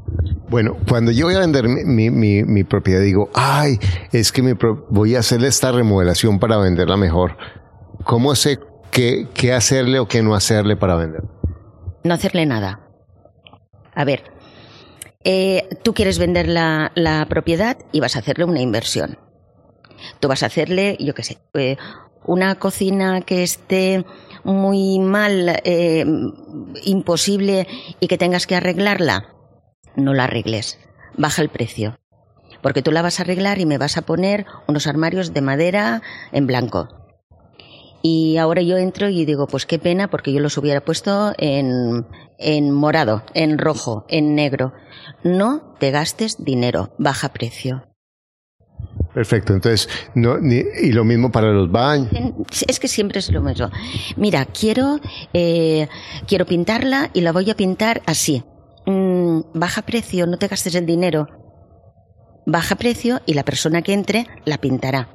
Bueno, 0.49 0.79
cuando 0.89 1.11
yo 1.11 1.27
voy 1.27 1.35
a 1.35 1.41
vender 1.41 1.69
mi, 1.69 2.09
mi, 2.09 2.43
mi 2.43 2.65
propiedad, 2.65 3.03
digo, 3.03 3.29
ay, 3.35 3.79
es 4.13 4.33
que 4.33 4.41
me 4.41 4.55
voy 4.89 5.15
a 5.15 5.19
hacerle 5.19 5.49
esta 5.49 5.73
remodelación 5.73 6.39
para 6.39 6.57
venderla 6.57 6.97
mejor. 6.97 7.37
¿Cómo 8.05 8.35
sé 8.35 8.61
qué, 8.91 9.29
qué 9.35 9.53
hacerle 9.53 9.99
o 9.99 10.09
qué 10.09 10.23
no 10.23 10.35
hacerle 10.35 10.79
para 10.79 10.97
vender? 10.97 11.25
No 12.03 12.15
hacerle 12.15 12.47
nada. 12.47 12.81
A 13.95 14.07
ver, 14.07 14.23
eh, 15.23 15.69
tú 15.83 15.93
quieres 15.93 16.19
vender 16.19 16.49
la, 16.49 17.27
propiedad 17.29 17.79
y 17.93 18.01
vas 18.01 18.17
a 18.17 18.21
hacerle 18.21 18.45
una 18.45 18.61
inversión. 18.61 19.19
Tú 20.19 20.29
vas 20.29 20.43
a 20.43 20.47
hacerle, 20.47 20.97
yo 20.99 21.15
qué 21.15 21.23
sé, 21.23 21.39
eh, 21.55 21.77
una 22.25 22.55
cocina 22.55 23.21
que 23.21 23.43
esté 23.43 24.05
muy 24.45 24.99
mal, 24.99 25.61
eh, 25.65 26.07
imposible 26.85 27.67
y 28.01 28.09
que 28.09 28.19
tengas 28.19 28.47
que 28.47 28.57
arreglarla. 28.57 29.35
No 29.97 30.15
la 30.15 30.25
arregles. 30.25 30.79
Baja 31.17 31.43
el 31.43 31.51
precio. 31.51 31.99
Porque 32.63 32.83
tú 32.83 32.93
la 32.93 33.03
vas 33.03 33.19
a 33.19 33.23
arreglar 33.23 33.59
y 33.59 33.67
me 33.67 33.79
vas 33.79 33.97
a 33.97 34.03
poner 34.03 34.47
unos 34.67 34.87
armarios 34.87 35.35
de 35.35 35.41
madera 35.41 36.03
en 36.33 36.47
blanco. 36.47 37.00
Y 38.03 38.39
ahora 38.39 38.63
yo 38.63 38.79
entro 38.79 39.09
y 39.09 39.25
digo, 39.25 39.47
pues 39.47 39.67
qué 39.67 39.79
pena 39.79 40.09
porque 40.09 40.33
yo 40.33 40.41
los 40.41 40.57
hubiera 40.57 40.81
puesto 40.81 41.33
en, 41.39 42.07
en 42.39 42.71
morado, 42.71 43.23
en 43.35 43.59
rojo, 43.59 44.07
en 44.09 44.35
negro. 44.35 44.73
No 45.23 45.75
te 45.79 45.91
gastes 45.91 46.43
dinero, 46.43 46.95
baja 46.99 47.33
precio. 47.33 47.85
Perfecto, 49.13 49.53
entonces, 49.53 49.89
no, 50.15 50.39
y 50.39 50.93
lo 50.93 51.05
mismo 51.05 51.33
para 51.33 51.51
los 51.51 51.71
baños. 51.71 52.11
Es 52.69 52.79
que 52.79 52.87
siempre 52.87 53.19
es 53.19 53.31
lo 53.31 53.43
mismo. 53.43 53.69
Mira, 54.17 54.47
quiero, 54.47 55.01
eh, 55.33 55.89
quiero 56.29 56.47
pintarla 56.47 57.11
y 57.13 57.23
la 57.23 57.33
voy 57.33 57.51
a 57.51 57.57
pintar 57.57 58.03
así. 58.07 58.45
Mm, 58.87 59.41
baja 59.53 59.83
precio, 59.83 60.27
no 60.27 60.39
te 60.39 60.47
gastes 60.47 60.75
el 60.77 60.87
dinero. 60.87 61.29
Baja 62.47 62.75
precio 62.77 63.21
y 63.27 63.35
la 63.35 63.45
persona 63.45 63.83
que 63.83 63.93
entre 63.93 64.27
la 64.45 64.59
pintará. 64.59 65.09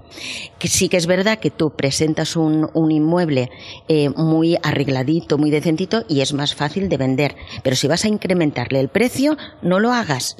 Que 0.60 0.67
sí 0.67 0.89
que 0.89 0.98
es 0.98 1.08
verdad 1.08 1.39
que 1.39 1.51
tú 1.51 1.75
presentas 1.75 2.36
un, 2.36 2.70
un 2.74 2.91
inmueble 2.91 3.50
eh, 3.88 4.10
muy 4.10 4.58
arregladito, 4.63 5.38
muy 5.38 5.51
decentito 5.51 6.03
y 6.08 6.22
es 6.22 6.34
más 6.34 6.55
fácil 6.55 6.88
de 6.88 6.98
vender. 6.98 7.36
Pero 7.63 7.75
si 7.75 7.88
vas 7.88 8.05
a 8.05 8.10
incrementarle 8.10 8.79
el 8.79 8.89
precio, 8.89 9.38
no 9.62 9.79
lo 9.79 9.91
hagas. 9.91 10.38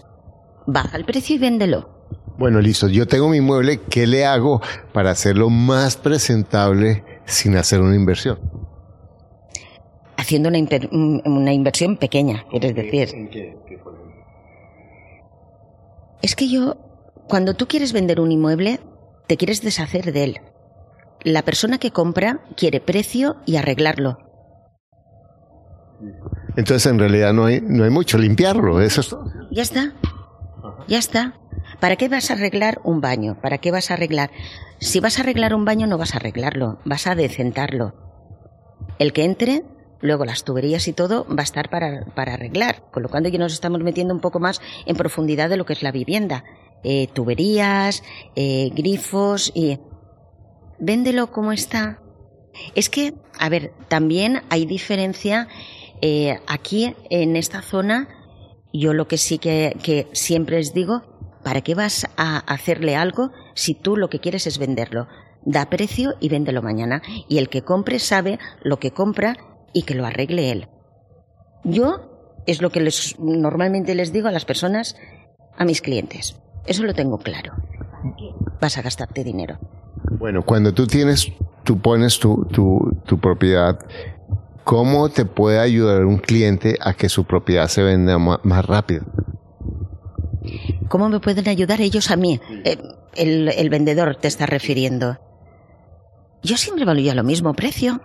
Baja 0.68 0.98
el 0.98 1.06
precio 1.06 1.36
y 1.36 1.39
véndelo. 1.39 1.89
Bueno, 2.38 2.60
listo. 2.60 2.88
Yo 2.88 3.08
tengo 3.08 3.30
mi 3.30 3.42
mueble. 3.42 3.80
¿Qué 3.89 4.08
le 4.08 4.25
hago 4.25 4.62
para 4.94 5.12
hacerlo 5.12 5.50
más 5.50 5.98
presentable 5.98 7.04
sin 7.25 7.56
hacer 7.56 7.82
una 7.82 7.96
inversión? 7.96 8.39
Haciendo 10.18 10.50
una, 10.50 10.60
una 11.25 11.54
inversión 11.54 11.98
pequeña, 11.98 12.46
quieres 12.50 12.75
decir. 12.75 13.10
Es 16.25 16.36
que 16.36 16.50
yo, 16.50 16.77
cuando 17.27 17.53
tú 17.53 17.67
quieres 17.67 17.94
vender 17.94 18.20
un 18.20 18.32
inmueble, 18.32 18.79
te 19.27 19.38
quieres 19.38 19.62
deshacer 19.62 20.12
de 20.12 20.24
él. 20.24 20.41
La 21.24 21.44
persona 21.44 21.77
que 21.77 21.91
compra 21.91 22.41
quiere 22.58 22.82
precio 22.82 23.38
y 23.46 23.58
arreglarlo. 23.58 24.17
Entonces, 26.58 26.91
en 26.91 26.98
realidad 26.98 27.32
no 27.32 27.46
hay, 27.46 27.62
no 27.62 27.84
hay 27.84 27.91
mucho, 27.91 28.17
limpiarlo, 28.17 28.82
eso 28.82 29.01
es 29.01 29.10
todo. 29.10 29.32
Ya 29.51 29.62
está. 29.62 29.94
Ya 30.88 30.98
está. 30.98 31.36
¿Para 31.79 31.96
qué 31.96 32.10
vas 32.10 32.32
a 32.32 32.34
arreglar 32.34 32.82
un 32.84 33.01
baño? 33.01 33.38
¿Para 33.39 33.60
qué 33.60 33.70
vas 33.70 33.91
a 33.91 33.94
arreglar? 33.94 34.32
Si 34.79 35.00
vas 35.00 35.20
a 35.20 35.22
arreglar 35.22 35.53
un 35.53 35.63
baño 35.63 35.86
no 35.86 35.98
vas 35.98 36.15
a 36.15 36.17
arreglarlo, 36.17 36.79
vas 36.86 37.05
a 37.05 37.13
decentarlo. 37.13 37.94
El 38.98 39.13
que 39.13 39.25
entre, 39.25 39.63
luego 40.02 40.25
las 40.25 40.44
tuberías 40.44 40.88
y 40.88 40.94
todo 40.94 41.25
va 41.28 41.42
a 41.42 41.44
estar 41.44 41.70
para, 41.70 42.06
para 42.16 42.34
arreglar, 42.34 42.84
con 42.92 43.04
lo 43.04 43.10
cual 43.10 43.30
ya 43.30 43.40
nos 43.40 43.54
estamos 43.54 43.82
metiendo 43.82 44.14
un 44.14 44.22
poco 44.22 44.40
más 44.40 44.62
en 44.86 44.96
profundidad 44.96 45.50
de 45.50 45.58
lo 45.58 45.66
que 45.66 45.74
es 45.74 45.84
la 45.84 45.92
vivienda. 45.92 46.44
Eh, 46.84 47.08
tuberías, 47.14 48.04
eh, 48.36 48.72
grifos 48.74 49.52
y... 49.54 49.80
Véndelo 50.78 51.32
como 51.32 51.54
está. 51.54 52.02
Es 52.75 52.90
que, 52.90 53.14
a 53.40 53.48
ver, 53.48 53.72
también 53.88 54.42
hay 54.50 54.66
diferencia 54.66 55.48
eh, 56.02 56.40
aquí 56.48 56.94
en 57.10 57.38
esta 57.38 57.62
zona. 57.62 58.10
Yo 58.74 58.94
lo 58.94 59.08
que 59.08 59.18
sí 59.18 59.38
que, 59.38 59.78
que 59.82 60.10
siempre 60.12 60.58
les 60.58 60.74
digo 60.74 61.04
¿Para 61.46 61.62
qué 61.62 61.75
vas 61.75 62.08
a 62.18 62.40
hacerle 62.40 62.96
algo 62.96 63.32
si 63.54 63.75
tú 63.75 63.98
lo 63.98 64.10
que 64.10 64.20
quieres 64.20 64.48
es 64.48 64.58
venderlo? 64.58 65.08
Da 65.44 65.70
precio 65.70 66.16
y 66.20 66.28
véndelo 66.28 66.64
mañana. 66.64 67.04
Y 67.30 67.38
el 67.38 67.50
que 67.50 67.62
compre 67.62 68.00
sabe 68.00 68.40
lo 68.64 68.80
que 68.80 68.90
compra 68.90 69.38
y 69.75 69.84
que 69.84 69.94
lo 69.94 70.05
arregle 70.05 70.51
él. 70.51 70.67
Yo 71.63 72.41
es 72.48 72.62
lo 72.62 72.72
que 72.72 72.79
les, 72.79 73.20
normalmente 73.20 73.94
les 73.94 74.12
digo 74.12 74.27
a 74.27 74.32
las 74.32 74.46
personas, 74.46 74.96
a 75.55 75.65
mis 75.65 75.82
clientes. 75.82 76.36
Eso 76.65 76.84
lo 76.84 76.96
tengo 76.96 77.20
claro. 77.20 77.53
¿Para 78.01 78.15
qué 78.15 78.32
vas 78.60 78.77
a 78.77 78.82
gastarte 78.82 79.24
dinero? 79.24 79.60
Bueno, 80.17 80.44
cuando 80.44 80.74
tú 80.74 80.88
tienes, 80.88 81.32
tú 81.63 81.79
pones 81.79 82.20
tu, 82.20 82.48
tu 83.05 83.20
propiedad, 83.20 83.77
¿cómo 84.63 85.10
te 85.10 85.25
puede 85.25 85.60
ayudar 85.60 86.05
un 86.05 86.17
cliente 86.17 86.77
a 86.82 86.94
que 86.94 87.10
su 87.10 87.25
propiedad 87.25 87.67
se 87.67 87.84
venda 87.84 88.17
más 88.17 88.65
rápido? 88.65 89.05
¿Cómo 90.88 91.10
me 91.10 91.19
pueden 91.19 91.47
ayudar 91.50 91.82
ellos 91.82 92.12
a 92.12 92.15
mí? 92.15 92.39
Eh, 92.63 92.78
el, 93.15 93.69
vendedor 93.69 94.15
te 94.15 94.28
está 94.28 94.45
refiriendo. 94.45 95.17
Yo 96.43 96.58
siempre 96.58 96.86
valía 96.86 97.15
lo 97.15 97.23
mismo, 97.23 97.54
precio. 97.54 98.02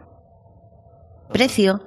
Precio. 1.33 1.87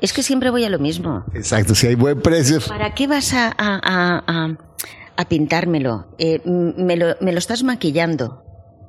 Es 0.00 0.12
que 0.12 0.22
siempre 0.22 0.50
voy 0.50 0.64
a 0.64 0.68
lo 0.68 0.78
mismo. 0.78 1.24
Exacto, 1.34 1.74
si 1.74 1.86
hay 1.86 1.94
buen 1.94 2.20
precio. 2.20 2.58
¿Para 2.66 2.92
qué 2.94 3.06
vas 3.06 3.32
a, 3.34 3.54
a, 3.56 5.24
pintármelo? 5.28 6.08
Eh, 6.18 6.40
me, 6.44 6.96
lo, 6.96 7.14
me 7.20 7.32
lo 7.32 7.38
estás 7.38 7.62
maquillando, 7.62 8.42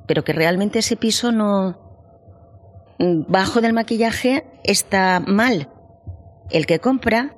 pero 0.07 0.23
que 0.23 0.33
realmente 0.33 0.79
ese 0.79 0.95
piso 0.95 1.31
no... 1.31 1.79
Bajo 2.97 3.61
del 3.61 3.73
maquillaje 3.73 4.45
está 4.63 5.19
mal. 5.19 5.69
El 6.49 6.65
que 6.65 6.79
compra 6.79 7.35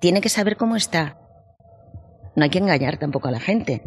tiene 0.00 0.20
que 0.20 0.28
saber 0.28 0.56
cómo 0.56 0.76
está. 0.76 1.18
No 2.34 2.44
hay 2.44 2.50
que 2.50 2.58
engañar 2.58 2.98
tampoco 2.98 3.28
a 3.28 3.32
la 3.32 3.40
gente. 3.40 3.82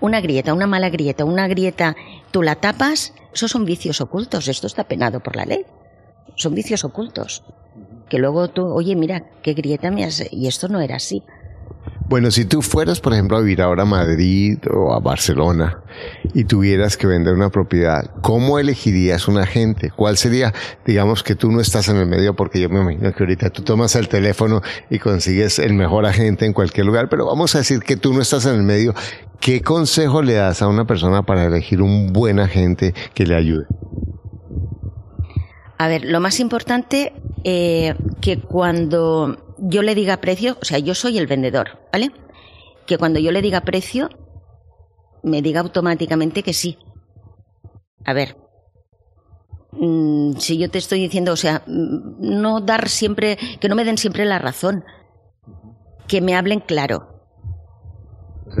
Una 0.00 0.20
grieta, 0.20 0.54
una 0.54 0.66
mala 0.66 0.90
grieta, 0.90 1.24
una 1.24 1.46
grieta, 1.46 1.94
tú 2.30 2.42
la 2.42 2.56
tapas, 2.56 3.14
esos 3.32 3.50
son 3.50 3.64
vicios 3.64 4.00
ocultos. 4.00 4.48
Esto 4.48 4.66
está 4.66 4.84
penado 4.84 5.20
por 5.20 5.36
la 5.36 5.44
ley. 5.44 5.64
Son 6.40 6.54
vicios 6.54 6.86
ocultos. 6.86 7.44
Que 8.08 8.16
luego 8.16 8.48
tú, 8.48 8.64
oye, 8.64 8.96
mira, 8.96 9.24
qué 9.42 9.52
grieta 9.52 9.90
me 9.90 10.04
has... 10.04 10.24
Y 10.32 10.46
esto 10.46 10.68
no 10.68 10.80
era 10.80 10.96
así. 10.96 11.22
Bueno, 12.08 12.30
si 12.30 12.46
tú 12.46 12.62
fueras, 12.62 12.98
por 12.98 13.12
ejemplo, 13.12 13.36
a 13.36 13.42
vivir 13.42 13.60
ahora 13.60 13.82
a 13.82 13.86
Madrid 13.86 14.56
o 14.72 14.94
a 14.94 15.00
Barcelona 15.00 15.82
y 16.32 16.44
tuvieras 16.44 16.96
que 16.96 17.06
vender 17.06 17.34
una 17.34 17.50
propiedad, 17.50 18.10
¿cómo 18.22 18.58
elegirías 18.58 19.28
un 19.28 19.36
agente? 19.36 19.90
¿Cuál 19.94 20.16
sería? 20.16 20.54
Digamos 20.86 21.22
que 21.22 21.34
tú 21.34 21.52
no 21.52 21.60
estás 21.60 21.90
en 21.90 21.98
el 21.98 22.06
medio 22.06 22.34
porque 22.34 22.58
yo 22.58 22.70
me 22.70 22.80
imagino 22.80 23.12
que 23.12 23.22
ahorita 23.22 23.50
tú 23.50 23.62
tomas 23.62 23.94
el 23.94 24.08
teléfono 24.08 24.62
y 24.88 24.98
consigues 24.98 25.58
el 25.58 25.74
mejor 25.74 26.06
agente 26.06 26.46
en 26.46 26.54
cualquier 26.54 26.86
lugar, 26.86 27.10
pero 27.10 27.26
vamos 27.26 27.54
a 27.54 27.58
decir 27.58 27.80
que 27.80 27.98
tú 27.98 28.14
no 28.14 28.22
estás 28.22 28.46
en 28.46 28.54
el 28.54 28.62
medio. 28.62 28.94
¿Qué 29.40 29.60
consejo 29.60 30.22
le 30.22 30.32
das 30.34 30.62
a 30.62 30.68
una 30.68 30.86
persona 30.86 31.22
para 31.22 31.44
elegir 31.44 31.82
un 31.82 32.14
buen 32.14 32.40
agente 32.40 32.94
que 33.12 33.26
le 33.26 33.36
ayude? 33.36 33.66
A 35.80 35.88
ver, 35.88 36.04
lo 36.04 36.20
más 36.20 36.40
importante, 36.40 37.14
eh, 37.42 37.94
que 38.20 38.38
cuando 38.38 39.54
yo 39.56 39.80
le 39.80 39.94
diga 39.94 40.20
precio, 40.20 40.58
o 40.60 40.64
sea, 40.66 40.78
yo 40.78 40.94
soy 40.94 41.16
el 41.16 41.26
vendedor, 41.26 41.88
¿vale? 41.90 42.12
Que 42.86 42.98
cuando 42.98 43.18
yo 43.18 43.32
le 43.32 43.40
diga 43.40 43.62
precio, 43.62 44.10
me 45.22 45.40
diga 45.40 45.60
automáticamente 45.60 46.42
que 46.42 46.52
sí. 46.52 46.76
A 48.04 48.12
ver, 48.12 48.36
mm, 49.72 50.32
si 50.36 50.58
yo 50.58 50.70
te 50.70 50.76
estoy 50.76 51.00
diciendo, 51.00 51.32
o 51.32 51.36
sea, 51.36 51.62
mm, 51.66 52.40
no 52.42 52.60
dar 52.60 52.90
siempre, 52.90 53.38
que 53.58 53.70
no 53.70 53.74
me 53.74 53.86
den 53.86 53.96
siempre 53.96 54.26
la 54.26 54.38
razón, 54.38 54.84
que 56.06 56.20
me 56.20 56.36
hablen 56.36 56.60
claro. 56.60 57.19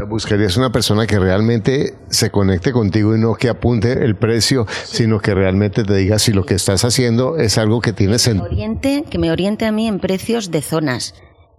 Buscarías 0.08 0.56
una 0.56 0.70
persona 0.70 1.06
que 1.06 1.18
realmente 1.18 1.94
se 2.08 2.30
conecte 2.30 2.72
contigo 2.72 3.14
y 3.16 3.18
no 3.18 3.34
que 3.34 3.48
apunte 3.48 4.04
el 4.04 4.16
precio, 4.16 4.66
sino 4.84 5.20
que 5.20 5.34
realmente 5.34 5.84
te 5.84 5.96
diga 5.96 6.18
si 6.18 6.32
lo 6.32 6.44
que 6.44 6.54
estás 6.54 6.84
haciendo 6.84 7.36
es 7.36 7.58
algo 7.58 7.80
que 7.80 7.92
tiene 7.92 8.18
sentido. 8.18 8.46
Oriente, 8.46 9.04
que 9.08 9.18
me 9.18 9.30
oriente 9.30 9.66
a 9.66 9.72
mí 9.72 9.88
en 9.88 9.98
precios 9.98 10.50
de 10.50 10.62
zonas. 10.62 11.14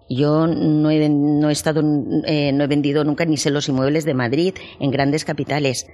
Yo 0.10 0.48
no 0.48 0.92
he, 0.92 1.08
no 1.10 1.50
he 1.50 1.54
estado, 1.54 1.82
eh, 2.26 2.52
no 2.54 2.64
he 2.64 2.68
vendido 2.68 3.04
nunca 3.04 3.26
ni 3.26 3.38
sé 3.38 3.50
los 3.50 3.70
inmuebles 3.70 4.06
de 4.06 4.14
Madrid 4.14 4.56
en 4.80 4.92
grandes 4.92 5.24
capitales. 5.24 5.88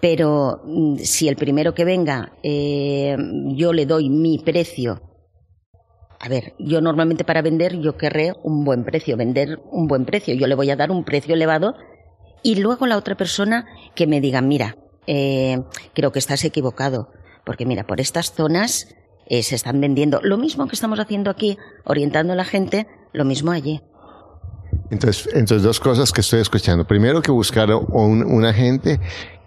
Pero 0.00 0.62
mm, 0.64 0.96
si 0.98 1.28
el 1.28 1.36
primero 1.36 1.74
que 1.74 1.84
venga 1.84 2.32
eh, 2.42 3.16
yo 3.56 3.72
le 3.72 3.86
doy 3.86 4.10
mi 4.10 4.38
precio 4.38 5.09
a 6.22 6.28
ver, 6.28 6.52
yo 6.58 6.82
normalmente 6.82 7.24
para 7.24 7.40
vender 7.40 7.80
yo 7.80 7.96
querré 7.96 8.34
un 8.42 8.62
buen 8.62 8.84
precio, 8.84 9.16
vender 9.16 9.58
un 9.70 9.86
buen 9.86 10.04
precio. 10.04 10.34
Yo 10.34 10.46
le 10.46 10.54
voy 10.54 10.70
a 10.70 10.76
dar 10.76 10.90
un 10.90 11.02
precio 11.02 11.34
elevado 11.34 11.74
y 12.42 12.56
luego 12.56 12.86
la 12.86 12.98
otra 12.98 13.16
persona 13.16 13.64
que 13.94 14.06
me 14.06 14.20
diga, 14.20 14.42
mira, 14.42 14.76
eh, 15.06 15.62
creo 15.94 16.12
que 16.12 16.18
estás 16.18 16.44
equivocado, 16.44 17.08
porque 17.44 17.64
mira, 17.64 17.86
por 17.86 18.00
estas 18.00 18.32
zonas 18.32 18.94
eh, 19.28 19.42
se 19.42 19.54
están 19.54 19.80
vendiendo 19.80 20.20
lo 20.22 20.36
mismo 20.36 20.68
que 20.68 20.74
estamos 20.74 21.00
haciendo 21.00 21.30
aquí, 21.30 21.56
orientando 21.84 22.34
a 22.34 22.36
la 22.36 22.44
gente, 22.44 22.86
lo 23.14 23.24
mismo 23.24 23.50
allí. 23.50 23.80
Entonces, 24.90 25.26
entonces 25.32 25.62
dos 25.62 25.80
cosas 25.80 26.12
que 26.12 26.20
estoy 26.20 26.40
escuchando. 26.40 26.86
Primero 26.86 27.22
que 27.22 27.30
buscar 27.30 27.72
un, 27.72 28.24
un 28.24 28.44
agente 28.44 29.00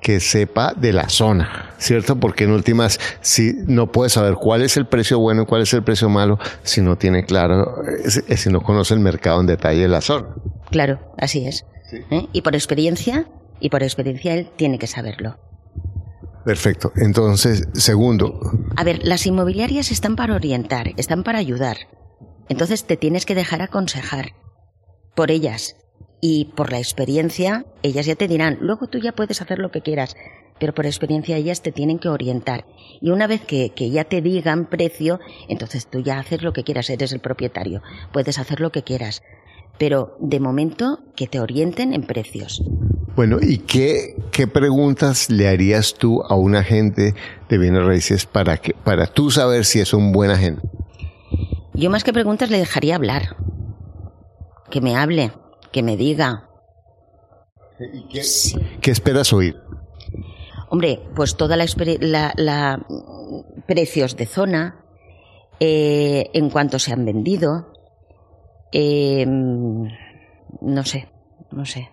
que 0.04 0.20
sepa 0.20 0.74
de 0.76 0.94
la 0.94 1.10
zona, 1.10 1.74
¿cierto? 1.80 2.20
Porque 2.20 2.44
en 2.44 2.52
últimas, 2.52 3.00
si 3.22 3.54
no 3.66 3.92
puede 3.92 4.12
saber 4.12 4.36
cuál 4.36 4.62
es 4.62 4.78
el 4.78 4.86
precio 4.86 5.18
bueno 5.18 5.44
y 5.44 5.46
cuál 5.46 5.64
es 5.64 5.74
el 5.74 5.82
precio 5.82 6.10
malo, 6.10 6.38
si 6.62 6.82
no 6.82 6.98
tiene 6.98 7.26
claro, 7.26 7.82
si 8.06 8.50
no 8.50 8.62
conoce 8.62 8.94
el 8.94 9.00
mercado 9.00 9.40
en 9.40 9.48
detalle 9.48 9.82
de 9.82 9.88
la 9.88 10.02
zona. 10.02 10.28
Claro, 10.70 11.00
así 11.18 11.48
es. 11.48 11.66
¿Eh? 12.12 12.28
Y 12.34 12.42
por 12.42 12.54
experiencia, 12.54 13.28
y 13.60 13.70
por 13.70 13.82
experiencia 13.82 14.36
él 14.36 14.52
tiene 14.56 14.78
que 14.78 14.88
saberlo. 14.88 15.40
Perfecto. 16.46 16.92
Entonces, 16.98 17.70
segundo. 17.74 18.40
A 18.76 18.84
ver, 18.84 19.00
las 19.04 19.26
inmobiliarias 19.26 19.92
están 19.92 20.18
para 20.18 20.36
orientar, 20.36 20.92
están 20.98 21.24
para 21.24 21.40
ayudar. 21.40 21.78
Entonces 22.50 22.86
te 22.86 22.98
tienes 22.98 23.26
que 23.26 23.36
dejar 23.36 23.62
aconsejar 23.62 24.34
por 25.16 25.32
ellas 25.32 25.78
y 26.26 26.46
por 26.56 26.72
la 26.72 26.78
experiencia, 26.78 27.66
ellas 27.82 28.06
ya 28.06 28.16
te 28.16 28.30
dirán, 28.30 28.58
luego 28.62 28.88
tú 28.88 28.98
ya 28.98 29.12
puedes 29.12 29.42
hacer 29.42 29.60
lo 29.60 29.72
que 29.72 29.82
quieras, 29.82 30.16
pero 30.58 30.74
por 30.74 30.86
experiencia 30.86 31.36
ellas 31.36 31.62
te 31.62 31.74
tienen 31.74 32.00
que 32.00 32.08
orientar. 32.08 32.66
Y 33.02 33.10
una 33.10 33.28
vez 33.28 33.42
que, 33.42 33.72
que 33.72 33.90
ya 33.90 34.06
te 34.06 34.22
digan 34.22 34.68
precio, 34.68 35.20
entonces 35.50 35.86
tú 35.86 36.00
ya 36.00 36.20
haces 36.20 36.42
lo 36.42 36.54
que 36.54 36.64
quieras, 36.64 36.90
eres 36.90 37.12
el 37.12 37.20
propietario, 37.20 37.82
puedes 38.14 38.40
hacer 38.40 38.62
lo 38.62 38.72
que 38.72 38.84
quieras. 38.84 39.22
Pero 39.78 40.16
de 40.22 40.40
momento 40.40 41.00
que 41.18 41.28
te 41.28 41.42
orienten 41.42 41.94
en 41.94 42.04
precios. 42.04 42.64
Bueno, 43.18 43.40
¿y 43.42 43.58
qué, 43.58 44.16
qué 44.32 44.48
preguntas 44.48 45.30
le 45.30 45.50
harías 45.50 45.94
tú 45.94 46.24
a 46.24 46.36
un 46.36 46.56
agente 46.56 47.16
de 47.50 47.58
bienes 47.58 47.84
raíces 47.84 48.26
para, 48.26 48.56
que, 48.60 48.74
para 48.76 49.08
tú 49.08 49.30
saber 49.30 49.66
si 49.66 49.82
es 49.82 49.94
un 49.94 50.14
buen 50.14 50.32
agente? 50.32 50.62
Yo 51.74 51.90
más 51.90 52.06
que 52.06 52.14
preguntas 52.14 52.50
le 52.50 52.60
dejaría 52.60 52.96
hablar. 52.96 53.36
Que 54.72 54.80
me 54.80 54.96
hable, 54.96 55.34
que 55.74 55.84
me 55.84 55.98
diga. 55.98 56.50
qué, 58.10 58.92
esperas 58.92 59.34
oír? 59.34 59.58
Hombre, 60.70 61.02
pues 61.16 61.36
toda 61.36 61.58
la, 61.58 61.66
la, 62.00 62.34
la 62.38 62.86
precios 63.68 64.16
de 64.16 64.26
zona, 64.26 64.86
eh, 65.60 66.30
en 66.34 66.50
cuanto 66.50 66.80
se 66.80 66.94
han 66.94 67.04
vendido, 67.04 67.74
eh, 68.72 69.26
no 69.28 70.84
sé, 70.86 71.12
no 71.52 71.66
sé 71.66 71.90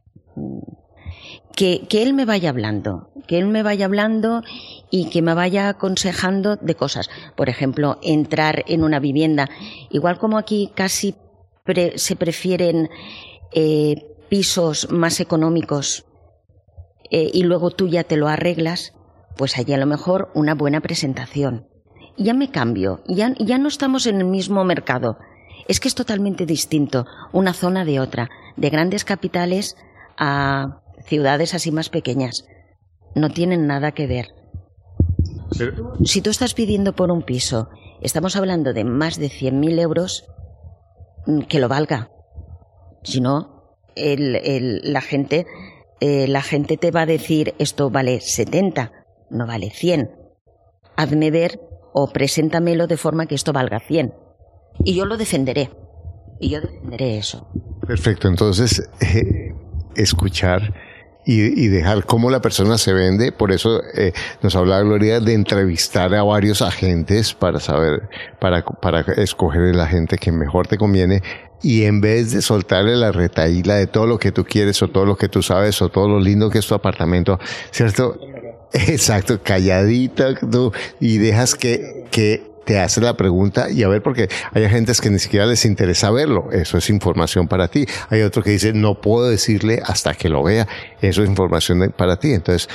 que, 1.55 1.87
que, 1.89 2.03
él 2.03 2.15
me 2.15 2.25
vaya 2.25 2.51
hablando, 2.51 3.11
que 3.27 3.39
él 3.39 3.47
me 3.47 3.63
vaya 3.63 3.87
hablando 3.87 4.43
y 4.91 5.11
que 5.11 5.23
me 5.23 5.35
vaya 5.35 5.69
aconsejando 5.69 6.57
de 6.57 6.75
cosas. 6.75 7.11
Por 7.37 7.49
ejemplo, 7.49 7.99
entrar 8.03 8.65
en 8.67 8.83
una 8.83 9.01
vivienda, 9.01 9.49
igual 9.91 10.19
como 10.19 10.39
aquí 10.39 10.71
casi 10.75 11.15
se 11.97 12.17
prefieren 12.17 12.89
eh, 13.53 13.97
pisos 14.29 14.91
más 14.91 15.21
económicos 15.21 16.07
eh, 17.11 17.31
y 17.33 17.43
luego 17.43 17.71
tú 17.71 17.89
ya 17.89 18.05
te 18.05 18.17
lo 18.17 18.29
arreglas, 18.29 18.95
pues 19.37 19.59
allí 19.59 19.73
a 19.73 19.79
lo 19.79 19.87
mejor 19.87 20.31
una 20.35 20.55
buena 20.55 20.81
presentación. 20.81 21.67
Ya 22.17 22.35
me 22.35 22.51
cambio, 22.51 23.03
ya, 23.09 23.35
ya 23.39 23.59
no 23.59 23.69
estamos 23.69 24.07
en 24.07 24.17
el 24.17 24.27
mismo 24.27 24.65
mercado. 24.65 25.19
Es 25.69 25.81
que 25.81 25.89
es 25.89 25.95
totalmente 25.95 26.47
distinto 26.47 27.07
una 27.33 27.53
zona 27.53 27.85
de 27.85 28.01
otra, 28.01 28.29
de 28.57 28.71
grandes 28.71 29.05
capitales 29.05 29.77
a 30.19 30.83
ciudades 31.05 31.55
así 31.55 31.73
más 31.73 31.89
pequeñas. 31.89 32.45
No 33.15 33.31
tienen 33.31 33.67
nada 33.67 33.93
que 33.93 34.07
ver. 34.07 34.35
Si 36.05 36.23
tú 36.23 36.31
estás 36.31 36.55
pidiendo 36.55 36.95
por 36.95 37.11
un 37.11 37.23
piso, 37.23 37.69
estamos 38.01 38.37
hablando 38.37 38.73
de 38.73 38.85
más 38.85 39.19
de 39.19 39.29
100.000 39.29 39.79
euros, 39.81 40.25
mm, 41.27 41.41
que 41.43 41.59
lo 41.59 41.69
valga. 41.69 42.11
Si 43.03 43.21
no, 43.21 43.77
la, 43.97 45.01
gente, 45.01 45.47
eh, 46.01 46.27
la 46.29 46.43
gente 46.43 46.77
te 46.77 46.91
va 46.91 47.03
a 47.03 47.07
decir 47.07 47.55
esto 47.59 47.91
vale 47.91 48.21
70, 48.21 48.93
no 49.31 49.47
vale 49.47 49.71
100. 49.71 50.11
Hazme 50.97 51.31
ver 51.31 51.61
o 51.93 52.09
preséntamelo 52.13 52.87
de 52.87 52.97
forma 52.97 53.27
que 53.27 53.35
esto 53.35 53.53
valga 53.53 53.81
100. 53.81 54.15
Y 54.85 54.95
yo 54.95 55.05
lo 55.05 55.17
defenderé. 55.17 55.71
Y 56.41 56.51
yo 56.51 56.61
defenderé 56.61 57.19
eso. 57.19 57.49
Perfecto, 57.87 58.29
entonces 58.29 58.89
eh, 59.01 59.55
escuchar 59.97 60.75
y, 61.27 61.69
dejar 61.69 62.05
cómo 62.07 62.31
la 62.31 62.41
persona 62.41 62.79
se 62.79 62.93
vende. 62.93 63.31
Por 63.31 63.53
eso 63.53 63.81
eh, 63.95 64.13
nos 64.43 64.57
habla 64.57 64.81
Gloria 64.81 65.21
de 65.21 65.35
entrevistar 65.35 66.15
a 66.15 66.23
varios 66.23 66.63
agentes 66.63 67.35
para 67.35 67.61
saber, 67.61 68.09
para, 68.41 68.65
para 68.65 69.01
escoger 69.01 69.63
el 69.63 69.81
agente 69.81 70.19
que 70.19 70.33
mejor 70.33 70.67
te 70.67 70.79
conviene. 70.79 71.23
Y 71.63 71.85
en 71.85 72.01
vez 72.01 72.33
de 72.33 72.43
soltarle 72.43 72.97
la 72.97 73.13
retaíla 73.13 73.77
de 73.77 73.87
todo 73.87 74.07
lo 74.07 74.19
que 74.19 74.33
tú 74.33 74.45
quieres 74.45 74.83
o 74.83 74.89
todo 74.89 75.05
lo 75.05 75.17
que 75.17 75.29
tú 75.29 75.43
sabes 75.43 75.81
o 75.83 75.89
todo 75.89 76.09
lo 76.09 76.21
lindo 76.21 76.51
que 76.51 76.59
es 76.59 76.67
tu 76.67 76.75
apartamento, 76.75 77.39
¿cierto? 77.71 78.19
Exacto, 78.73 79.41
calladita 79.43 80.35
tú, 80.35 80.73
y 81.01 81.19
dejas 81.19 81.55
que, 81.55 82.07
que 82.11 82.51
te 82.65 82.79
hace 82.79 83.01
la 83.01 83.17
pregunta 83.17 83.71
y 83.71 83.83
a 83.83 83.89
ver, 83.89 84.01
porque 84.01 84.29
hay 84.53 84.65
agentes 84.65 85.01
que 85.01 85.11
ni 85.11 85.19
siquiera 85.19 85.45
les 85.45 85.65
interesa 85.65 86.11
verlo, 86.13 86.53
eso 86.53 86.79
es 86.79 86.89
información 86.89 87.49
para 87.49 87.67
ti. 87.69 87.85
Hay 88.11 88.23
otro 88.23 88.45
que 88.45 88.51
dice, 88.51 88.73
no 88.73 89.01
puedo 89.01 89.29
decirle 89.29 89.83
hasta 89.85 90.15
que 90.15 90.29
lo 90.29 90.45
vea, 90.45 90.69
eso 91.01 91.23
es 91.23 91.29
información 91.29 91.93
para 91.97 92.19
ti. 92.19 92.33
Entonces, 92.33 92.69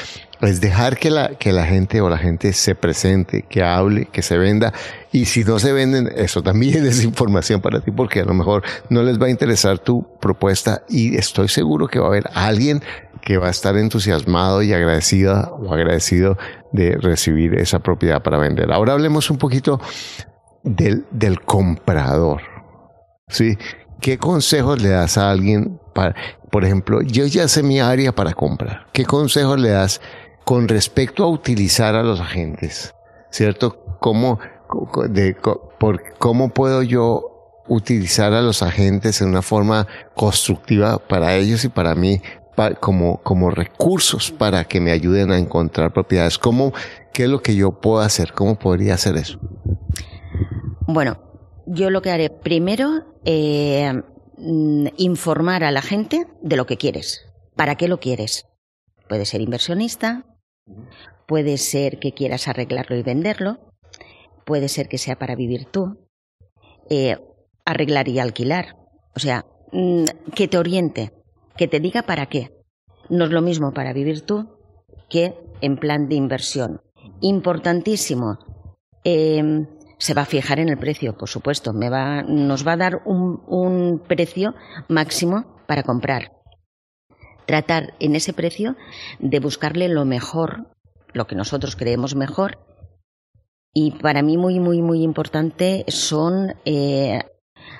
es 0.48 0.62
dejar 0.62 0.98
que 0.98 1.10
la, 1.10 1.36
que 1.36 1.52
la 1.52 1.66
gente 1.66 2.02
o 2.02 2.10
la 2.10 2.18
gente 2.18 2.54
se 2.54 2.76
presente, 2.76 3.44
que 3.44 3.64
hable, 3.64 4.06
que 4.06 4.22
se 4.22 4.38
venda. 4.38 4.74
Y 5.12 5.26
si 5.26 5.44
no 5.44 5.60
se 5.60 5.72
venden, 5.72 6.12
eso 6.16 6.42
también 6.44 6.86
es 6.86 7.04
información 7.04 7.62
para 7.62 7.82
ti, 7.82 7.92
porque 7.92 8.22
a 8.22 8.26
lo 8.26 8.34
mejor 8.34 8.64
no 8.90 9.04
les 9.04 9.22
va 9.22 9.28
a 9.28 9.30
interesar 9.30 9.80
tu 9.80 10.06
propuesta 10.20 10.84
y 10.90 11.16
estoy 11.18 11.48
seguro 11.48 11.88
que 11.88 12.00
va 12.00 12.06
a 12.06 12.10
haber 12.10 12.30
alguien 12.34 12.84
que 13.22 13.38
va 13.38 13.48
a 13.48 13.52
estar 13.52 13.76
entusiasmado 13.76 14.62
y 14.62 14.72
agradecida 14.74 15.50
o 15.52 15.74
agradecido 15.74 16.38
de 16.72 16.96
recibir 16.98 17.56
esa 17.56 17.80
propiedad 17.80 18.22
para 18.22 18.38
vender. 18.38 18.72
Ahora 18.72 18.94
hablemos 18.94 19.32
un 19.32 19.38
poquito 19.38 19.82
del, 20.64 21.06
del 21.12 21.42
comprador. 21.42 22.42
¿Sí? 23.28 23.58
¿Qué 24.00 24.20
consejos 24.20 24.82
le 24.82 24.90
das 24.90 25.18
a 25.18 25.32
alguien 25.32 25.80
para, 25.96 26.16
por 26.52 26.64
ejemplo, 26.64 27.02
yo 27.02 27.26
ya 27.26 27.48
sé 27.48 27.64
mi 27.64 27.80
área 27.80 28.12
para 28.12 28.34
comprar? 28.34 28.86
¿Qué 28.94 29.06
consejos 29.06 29.60
le 29.60 29.70
das 29.70 30.02
con 30.46 30.68
respecto 30.68 31.24
a 31.24 31.28
utilizar 31.28 31.96
a 31.96 32.04
los 32.04 32.22
agentes? 32.22 32.94
¿Cierto? 33.30 33.98
¿Cómo, 34.00 34.40
de, 35.10 35.36
por, 35.80 36.02
cómo 36.18 36.50
puedo 36.50 36.84
yo 36.84 37.36
utilizar 37.68 38.34
a 38.34 38.42
los 38.42 38.62
agentes 38.62 39.22
en 39.22 39.30
una 39.30 39.42
forma 39.42 39.88
constructiva 40.14 41.00
para 41.00 41.36
ellos 41.36 41.66
y 41.66 41.70
para 41.70 41.96
mí 41.96 42.22
como, 42.80 43.18
como 43.18 43.52
recursos 43.52 44.32
para 44.32 44.64
que 44.64 44.80
me 44.80 44.92
ayuden 44.92 45.32
a 45.32 45.38
encontrar 45.38 45.92
propiedades. 45.92 46.38
¿Cómo, 46.38 46.74
¿Qué 47.14 47.24
es 47.24 47.30
lo 47.30 47.42
que 47.42 47.56
yo 47.56 47.80
puedo 47.80 48.00
hacer? 48.00 48.34
¿Cómo 48.34 48.58
podría 48.58 48.94
hacer 48.94 49.18
eso? 49.18 49.40
Bueno, 50.88 51.20
yo 51.66 51.90
lo 51.90 52.02
que 52.02 52.12
haré 52.12 52.30
primero, 52.30 53.04
eh, 53.26 54.02
informar 54.98 55.64
a 55.64 55.72
la 55.72 55.82
gente 55.82 56.28
de 56.42 56.56
lo 56.56 56.66
que 56.66 56.78
quieres. 56.78 57.26
¿Para 57.56 57.76
qué 57.76 57.88
lo 57.88 58.00
quieres? 58.00 58.46
Puede 59.10 59.26
ser 59.26 59.42
inversionista, 59.42 60.26
puede 61.28 61.58
ser 61.58 62.00
que 62.00 62.14
quieras 62.14 62.48
arreglarlo 62.48 62.96
y 62.96 63.04
venderlo, 63.04 63.60
puede 64.46 64.70
ser 64.70 64.88
que 64.88 64.98
sea 64.98 65.18
para 65.18 65.36
vivir 65.36 65.66
tú, 65.66 65.98
eh, 66.90 67.18
arreglar 67.66 68.08
y 68.08 68.20
alquilar. 68.20 68.76
O 69.16 69.20
sea, 69.20 69.46
mm, 69.72 70.06
que 70.36 70.48
te 70.48 70.58
oriente 70.58 71.12
que 71.58 71.68
te 71.68 71.80
diga 71.80 72.04
para 72.04 72.28
qué. 72.28 72.52
No 73.10 73.26
es 73.26 73.32
lo 73.32 73.42
mismo 73.42 73.74
para 73.74 73.94
vivir 73.94 74.22
tú 74.22 74.58
que 75.10 75.36
en 75.62 75.78
plan 75.78 76.10
de 76.10 76.16
inversión. 76.16 76.82
Importantísimo. 77.22 78.40
Em, 79.04 79.68
se 79.98 80.14
va 80.14 80.24
a 80.24 80.26
fijar 80.26 80.60
en 80.60 80.70
el 80.70 80.78
precio, 80.78 81.18
por 81.18 81.30
supuesto. 81.30 81.72
Me 81.74 81.90
va, 81.90 82.24
nos 82.24 82.68
va 82.68 82.74
a 82.74 82.78
dar 82.78 83.02
un 83.06 84.02
precio 84.06 84.54
máximo 84.90 85.64
para 85.68 85.84
comprar. 85.84 86.35
Tratar 87.46 87.94
en 88.00 88.16
ese 88.16 88.34
precio 88.34 88.76
de 89.20 89.40
buscarle 89.40 89.88
lo 89.88 90.06
mejor, 90.06 90.68
lo 91.14 91.28
que 91.28 91.36
nosotros 91.36 91.76
creemos 91.76 92.16
mejor. 92.16 92.60
Y 93.74 93.92
para 93.92 94.22
mí 94.22 94.38
muy, 94.38 94.60
muy, 94.60 94.82
muy 94.82 95.04
importante 95.04 95.84
son 95.88 96.56
eh, 96.66 97.20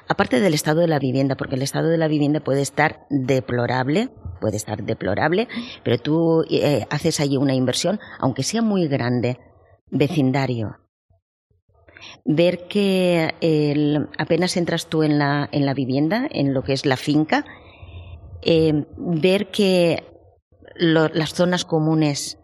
aparte 0.08 0.40
del 0.40 0.54
estado 0.54 0.82
de 0.82 0.88
la 0.88 1.00
vivienda, 1.00 1.36
porque 1.36 1.56
el 1.56 1.62
estado 1.62 1.90
de 1.90 1.98
la 1.98 2.08
vivienda 2.08 2.40
puede 2.40 2.62
estar 2.62 3.06
deplorable, 3.10 4.10
puede 4.42 4.58
estar 4.58 4.84
deplorable, 4.84 5.48
pero 5.84 5.98
tú 5.98 6.46
eh, 6.50 6.86
haces 6.90 7.20
allí 7.20 7.38
una 7.38 7.54
inversión, 7.54 8.00
aunque 8.20 8.44
sea 8.44 8.62
muy 8.62 8.88
grande, 8.88 9.40
vecindario. 9.90 10.78
Ver 12.24 12.68
que 12.68 13.34
apenas 14.18 14.58
entras 14.58 14.88
tú 14.88 15.04
en 15.04 15.18
la, 15.18 15.50
en 15.52 15.66
la 15.66 15.74
vivienda, 15.74 16.28
en 16.30 16.54
lo 16.54 16.64
que 16.64 16.74
es 16.74 16.86
la 16.86 16.98
finca, 16.98 17.46
eh, 18.46 18.86
ver 18.98 19.52
que 19.52 20.04
las 20.76 21.34
zonas 21.34 21.66
comunes 21.66 22.38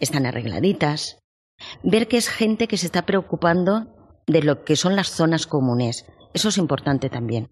están 0.00 0.26
arregladitas, 0.26 1.18
ver 1.82 2.08
que 2.08 2.16
es 2.16 2.28
gente 2.28 2.68
que 2.68 2.76
se 2.76 2.86
está 2.86 3.04
preocupando 3.04 3.86
de 4.26 4.42
lo 4.42 4.64
que 4.64 4.76
son 4.76 4.96
las 4.96 5.08
zonas 5.08 5.46
comunes, 5.46 6.06
eso 6.34 6.48
es 6.48 6.58
importante 6.58 7.10
también. 7.10 7.50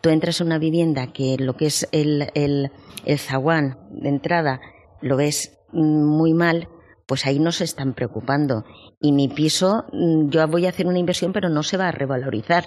Tú 0.00 0.10
entras 0.10 0.40
en 0.40 0.46
una 0.46 0.58
vivienda 0.58 1.12
que 1.12 1.36
lo 1.38 1.56
que 1.56 1.66
es 1.66 1.88
el, 1.90 2.30
el, 2.34 2.70
el 3.04 3.18
zaguán 3.18 3.78
de 3.90 4.08
entrada 4.08 4.60
lo 5.00 5.16
ves 5.16 5.58
muy 5.72 6.34
mal, 6.34 6.68
pues 7.06 7.26
ahí 7.26 7.40
no 7.40 7.50
se 7.52 7.64
están 7.64 7.94
preocupando. 7.94 8.64
Y 9.00 9.12
mi 9.12 9.28
piso, 9.28 9.86
mm, 9.92 10.28
yo 10.28 10.46
voy 10.46 10.66
a 10.66 10.68
hacer 10.68 10.86
una 10.86 10.98
inversión, 10.98 11.32
pero 11.32 11.48
no 11.48 11.62
se 11.62 11.76
va 11.76 11.88
a 11.88 11.92
revalorizar. 11.92 12.66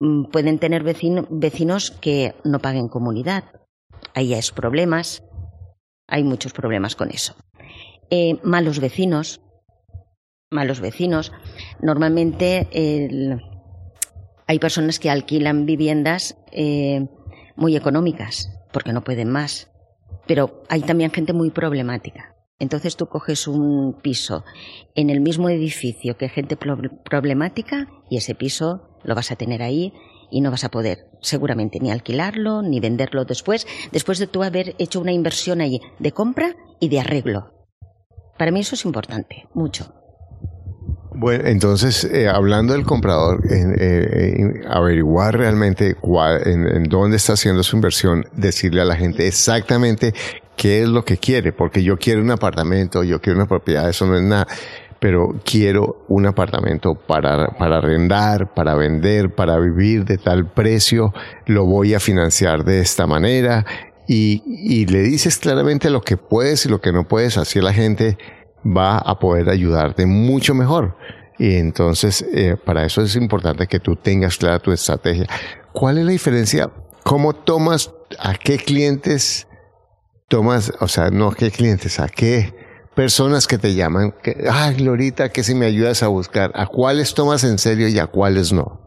Mm, 0.00 0.24
pueden 0.24 0.58
tener 0.58 0.82
vecinos 0.82 1.90
que 1.90 2.34
no 2.44 2.58
paguen 2.58 2.88
comunidad. 2.88 3.44
Ahí 4.14 4.34
es 4.34 4.52
problemas. 4.52 5.22
Hay 6.06 6.24
muchos 6.24 6.52
problemas 6.52 6.96
con 6.96 7.10
eso. 7.10 7.34
Eh, 8.10 8.38
malos 8.42 8.80
vecinos. 8.80 9.40
Malos 10.50 10.80
vecinos. 10.80 11.32
Normalmente 11.80 12.68
hay 14.46 14.58
personas 14.58 14.98
que 14.98 15.10
alquilan 15.10 15.66
viviendas 15.66 16.36
eh, 16.52 17.08
muy 17.56 17.76
económicas 17.76 18.50
porque 18.72 18.92
no 18.92 19.02
pueden 19.04 19.30
más, 19.30 19.70
pero 20.26 20.62
hay 20.68 20.82
también 20.82 21.10
gente 21.10 21.32
muy 21.32 21.50
problemática. 21.50 22.36
Entonces 22.58 22.96
tú 22.96 23.06
coges 23.06 23.48
un 23.48 24.00
piso 24.00 24.44
en 24.94 25.10
el 25.10 25.20
mismo 25.20 25.48
edificio 25.48 26.16
que 26.16 26.28
gente 26.28 26.56
problemática 26.56 27.88
y 28.10 28.18
ese 28.18 28.34
piso 28.34 28.93
lo 29.04 29.14
vas 29.14 29.30
a 29.30 29.36
tener 29.36 29.62
ahí 29.62 29.92
y 30.30 30.40
no 30.40 30.50
vas 30.50 30.64
a 30.64 30.70
poder 30.70 31.10
seguramente 31.20 31.78
ni 31.80 31.90
alquilarlo 31.90 32.62
ni 32.62 32.80
venderlo 32.80 33.24
después, 33.24 33.66
después 33.92 34.18
de 34.18 34.26
tú 34.26 34.42
haber 34.42 34.74
hecho 34.78 35.00
una 35.00 35.12
inversión 35.12 35.60
allí 35.60 35.80
de 35.98 36.12
compra 36.12 36.56
y 36.80 36.88
de 36.88 37.00
arreglo. 37.00 37.52
Para 38.38 38.50
mí 38.50 38.60
eso 38.60 38.74
es 38.74 38.84
importante, 38.84 39.48
mucho. 39.54 39.94
Bueno, 41.16 41.44
entonces, 41.46 42.02
eh, 42.04 42.28
hablando 42.28 42.72
del 42.72 42.84
comprador, 42.84 43.40
eh, 43.48 44.62
averiguar 44.68 45.38
realmente 45.38 45.94
cuál, 45.94 46.42
en, 46.44 46.82
dónde 46.84 47.16
está 47.18 47.34
haciendo 47.34 47.62
su 47.62 47.76
inversión, 47.76 48.24
decirle 48.32 48.80
a 48.80 48.84
la 48.84 48.96
gente 48.96 49.28
exactamente 49.28 50.12
qué 50.56 50.82
es 50.82 50.88
lo 50.88 51.04
que 51.04 51.16
quiere, 51.16 51.52
porque 51.52 51.84
yo 51.84 51.96
quiero 51.98 52.20
un 52.20 52.32
apartamento, 52.32 53.04
yo 53.04 53.20
quiero 53.20 53.38
una 53.38 53.46
propiedad, 53.46 53.88
eso 53.88 54.06
no 54.06 54.16
es 54.16 54.24
nada 54.24 54.48
pero 55.04 55.38
quiero 55.44 56.02
un 56.08 56.24
apartamento 56.24 56.94
para, 56.94 57.48
para 57.58 57.76
arrendar, 57.76 58.54
para 58.54 58.74
vender, 58.74 59.34
para 59.34 59.58
vivir 59.58 60.06
de 60.06 60.16
tal 60.16 60.50
precio, 60.50 61.12
lo 61.44 61.66
voy 61.66 61.92
a 61.92 62.00
financiar 62.00 62.64
de 62.64 62.80
esta 62.80 63.06
manera 63.06 63.66
y, 64.08 64.42
y 64.46 64.86
le 64.86 65.02
dices 65.02 65.36
claramente 65.36 65.90
lo 65.90 66.00
que 66.00 66.16
puedes 66.16 66.64
y 66.64 66.70
lo 66.70 66.80
que 66.80 66.90
no 66.90 67.06
puedes, 67.06 67.36
así 67.36 67.60
la 67.60 67.74
gente 67.74 68.16
va 68.64 68.96
a 68.96 69.18
poder 69.18 69.50
ayudarte 69.50 70.06
mucho 70.06 70.54
mejor. 70.54 70.96
Y 71.38 71.56
entonces, 71.56 72.24
eh, 72.32 72.56
para 72.56 72.86
eso 72.86 73.02
es 73.02 73.14
importante 73.14 73.66
que 73.66 73.80
tú 73.80 73.96
tengas 73.96 74.38
clara 74.38 74.58
tu 74.58 74.72
estrategia. 74.72 75.26
¿Cuál 75.74 75.98
es 75.98 76.06
la 76.06 76.12
diferencia? 76.12 76.70
¿Cómo 77.02 77.34
tomas, 77.34 77.92
a 78.18 78.32
qué 78.36 78.56
clientes 78.56 79.48
tomas, 80.28 80.72
o 80.80 80.88
sea, 80.88 81.10
no 81.10 81.28
a 81.28 81.34
qué 81.34 81.50
clientes, 81.50 82.00
a 82.00 82.08
qué 82.08 82.63
personas 82.94 83.46
que 83.46 83.58
te 83.58 83.74
llaman, 83.74 84.14
que, 84.22 84.46
ay, 84.50 84.76
Glorita, 84.76 85.28
que 85.30 85.42
si 85.42 85.54
me 85.54 85.66
ayudas 85.66 86.02
a 86.02 86.08
buscar, 86.08 86.52
a 86.54 86.66
cuáles 86.66 87.14
tomas 87.14 87.44
en 87.44 87.58
serio 87.58 87.88
y 87.88 87.98
a 87.98 88.06
cuáles 88.06 88.52
no. 88.52 88.80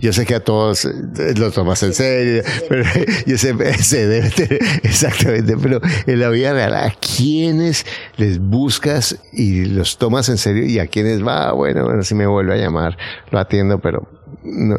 Yo 0.00 0.12
sé 0.12 0.26
que 0.26 0.34
a 0.34 0.40
todos 0.40 0.84
eh, 0.84 0.92
lo 1.36 1.50
tomas 1.50 1.82
en 1.82 1.94
serio, 1.94 2.42
pero 2.68 2.84
yo 3.26 3.38
sé, 3.38 3.54
exactamente, 4.82 5.56
pero 5.56 5.80
en 6.06 6.20
la 6.20 6.28
vida 6.28 6.52
real, 6.52 6.74
¿a 6.74 6.92
quiénes 6.92 7.84
les 8.16 8.38
buscas 8.38 9.18
y 9.32 9.64
los 9.66 9.98
tomas 9.98 10.28
en 10.28 10.38
serio 10.38 10.64
y 10.66 10.78
a 10.78 10.86
quiénes 10.86 11.26
va? 11.26 11.52
Bueno, 11.52 11.84
bueno, 11.84 12.02
si 12.02 12.14
me 12.14 12.26
vuelve 12.26 12.54
a 12.54 12.56
llamar, 12.56 12.96
lo 13.30 13.38
atiendo, 13.38 13.78
pero 13.78 14.08
no, 14.42 14.76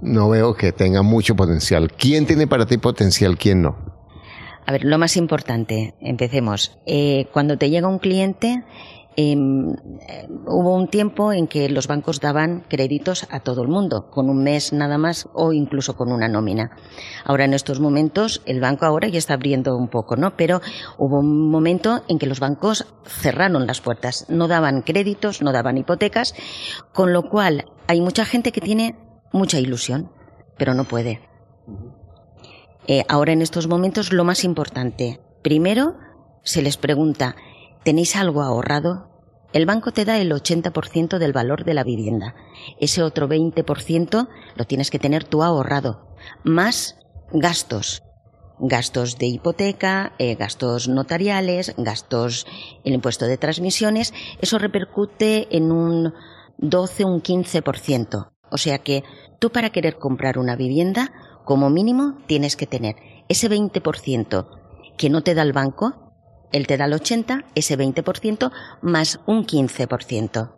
no 0.00 0.28
veo 0.28 0.54
que 0.54 0.72
tenga 0.72 1.02
mucho 1.02 1.34
potencial. 1.34 1.90
¿Quién 1.92 2.26
tiene 2.26 2.46
para 2.46 2.66
ti 2.66 2.78
potencial, 2.78 3.36
quién 3.38 3.62
no? 3.62 3.91
A 4.64 4.72
ver, 4.72 4.84
lo 4.84 4.98
más 4.98 5.16
importante, 5.16 5.94
empecemos. 6.00 6.78
Eh, 6.86 7.26
cuando 7.32 7.58
te 7.58 7.68
llega 7.68 7.88
un 7.88 7.98
cliente, 7.98 8.64
em, 9.16 9.72
eh, 9.72 10.28
hubo 10.46 10.74
un 10.74 10.86
tiempo 10.88 11.32
en 11.32 11.48
que 11.48 11.68
los 11.68 11.88
bancos 11.88 12.20
daban 12.20 12.64
créditos 12.68 13.26
a 13.30 13.40
todo 13.40 13.62
el 13.62 13.68
mundo, 13.68 14.08
con 14.10 14.30
un 14.30 14.42
mes 14.44 14.72
nada 14.72 14.98
más 14.98 15.28
o 15.34 15.52
incluso 15.52 15.96
con 15.96 16.12
una 16.12 16.28
nómina. 16.28 16.76
Ahora 17.24 17.44
en 17.44 17.54
estos 17.54 17.80
momentos, 17.80 18.40
el 18.46 18.60
banco 18.60 18.86
ahora 18.86 19.08
ya 19.08 19.18
está 19.18 19.34
abriendo 19.34 19.76
un 19.76 19.88
poco, 19.88 20.16
¿no? 20.16 20.36
Pero 20.36 20.60
hubo 20.96 21.18
un 21.18 21.50
momento 21.50 22.04
en 22.08 22.18
que 22.18 22.26
los 22.26 22.38
bancos 22.38 22.86
cerraron 23.04 23.66
las 23.66 23.80
puertas, 23.80 24.26
no 24.28 24.46
daban 24.46 24.82
créditos, 24.82 25.42
no 25.42 25.52
daban 25.52 25.76
hipotecas, 25.76 26.34
con 26.92 27.12
lo 27.12 27.28
cual 27.28 27.64
hay 27.88 28.00
mucha 28.00 28.24
gente 28.24 28.52
que 28.52 28.60
tiene 28.60 28.94
mucha 29.32 29.58
ilusión, 29.58 30.10
pero 30.56 30.72
no 30.72 30.84
puede. 30.84 31.31
Eh, 32.86 33.04
ahora 33.08 33.32
en 33.32 33.42
estos 33.42 33.68
momentos 33.68 34.12
lo 34.12 34.24
más 34.24 34.44
importante, 34.44 35.20
primero 35.42 35.96
se 36.42 36.62
les 36.62 36.76
pregunta, 36.76 37.36
¿tenéis 37.84 38.16
algo 38.16 38.42
ahorrado? 38.42 39.08
El 39.52 39.66
banco 39.66 39.92
te 39.92 40.04
da 40.04 40.18
el 40.18 40.32
80% 40.32 41.18
del 41.18 41.32
valor 41.32 41.64
de 41.64 41.74
la 41.74 41.84
vivienda. 41.84 42.34
Ese 42.80 43.02
otro 43.02 43.28
20% 43.28 44.28
lo 44.56 44.64
tienes 44.64 44.90
que 44.90 44.98
tener 44.98 45.24
tú 45.24 45.42
ahorrado, 45.42 46.08
más 46.42 46.96
gastos. 47.32 48.02
Gastos 48.58 49.18
de 49.18 49.26
hipoteca, 49.26 50.12
eh, 50.18 50.36
gastos 50.36 50.88
notariales, 50.88 51.74
gastos 51.76 52.46
el 52.84 52.94
impuesto 52.94 53.26
de 53.26 53.36
transmisiones. 53.36 54.14
Eso 54.40 54.58
repercute 54.58 55.48
en 55.56 55.72
un 55.72 56.14
12, 56.58 57.04
un 57.04 57.22
15%. 57.22 58.32
O 58.50 58.58
sea 58.58 58.78
que 58.78 59.02
tú 59.38 59.50
para 59.50 59.70
querer 59.70 59.98
comprar 59.98 60.38
una 60.38 60.56
vivienda 60.56 61.12
como 61.44 61.70
mínimo 61.70 62.18
tienes 62.26 62.56
que 62.56 62.66
tener 62.66 62.96
ese 63.28 63.50
20% 63.50 64.46
que 64.96 65.10
no 65.10 65.22
te 65.22 65.34
da 65.34 65.42
el 65.42 65.52
banco, 65.52 66.12
él 66.52 66.66
te 66.66 66.76
da 66.76 66.84
el 66.84 66.92
80%, 66.92 67.44
ese 67.54 67.78
20% 67.78 68.52
más 68.82 69.20
un 69.26 69.44
15%. 69.46 70.52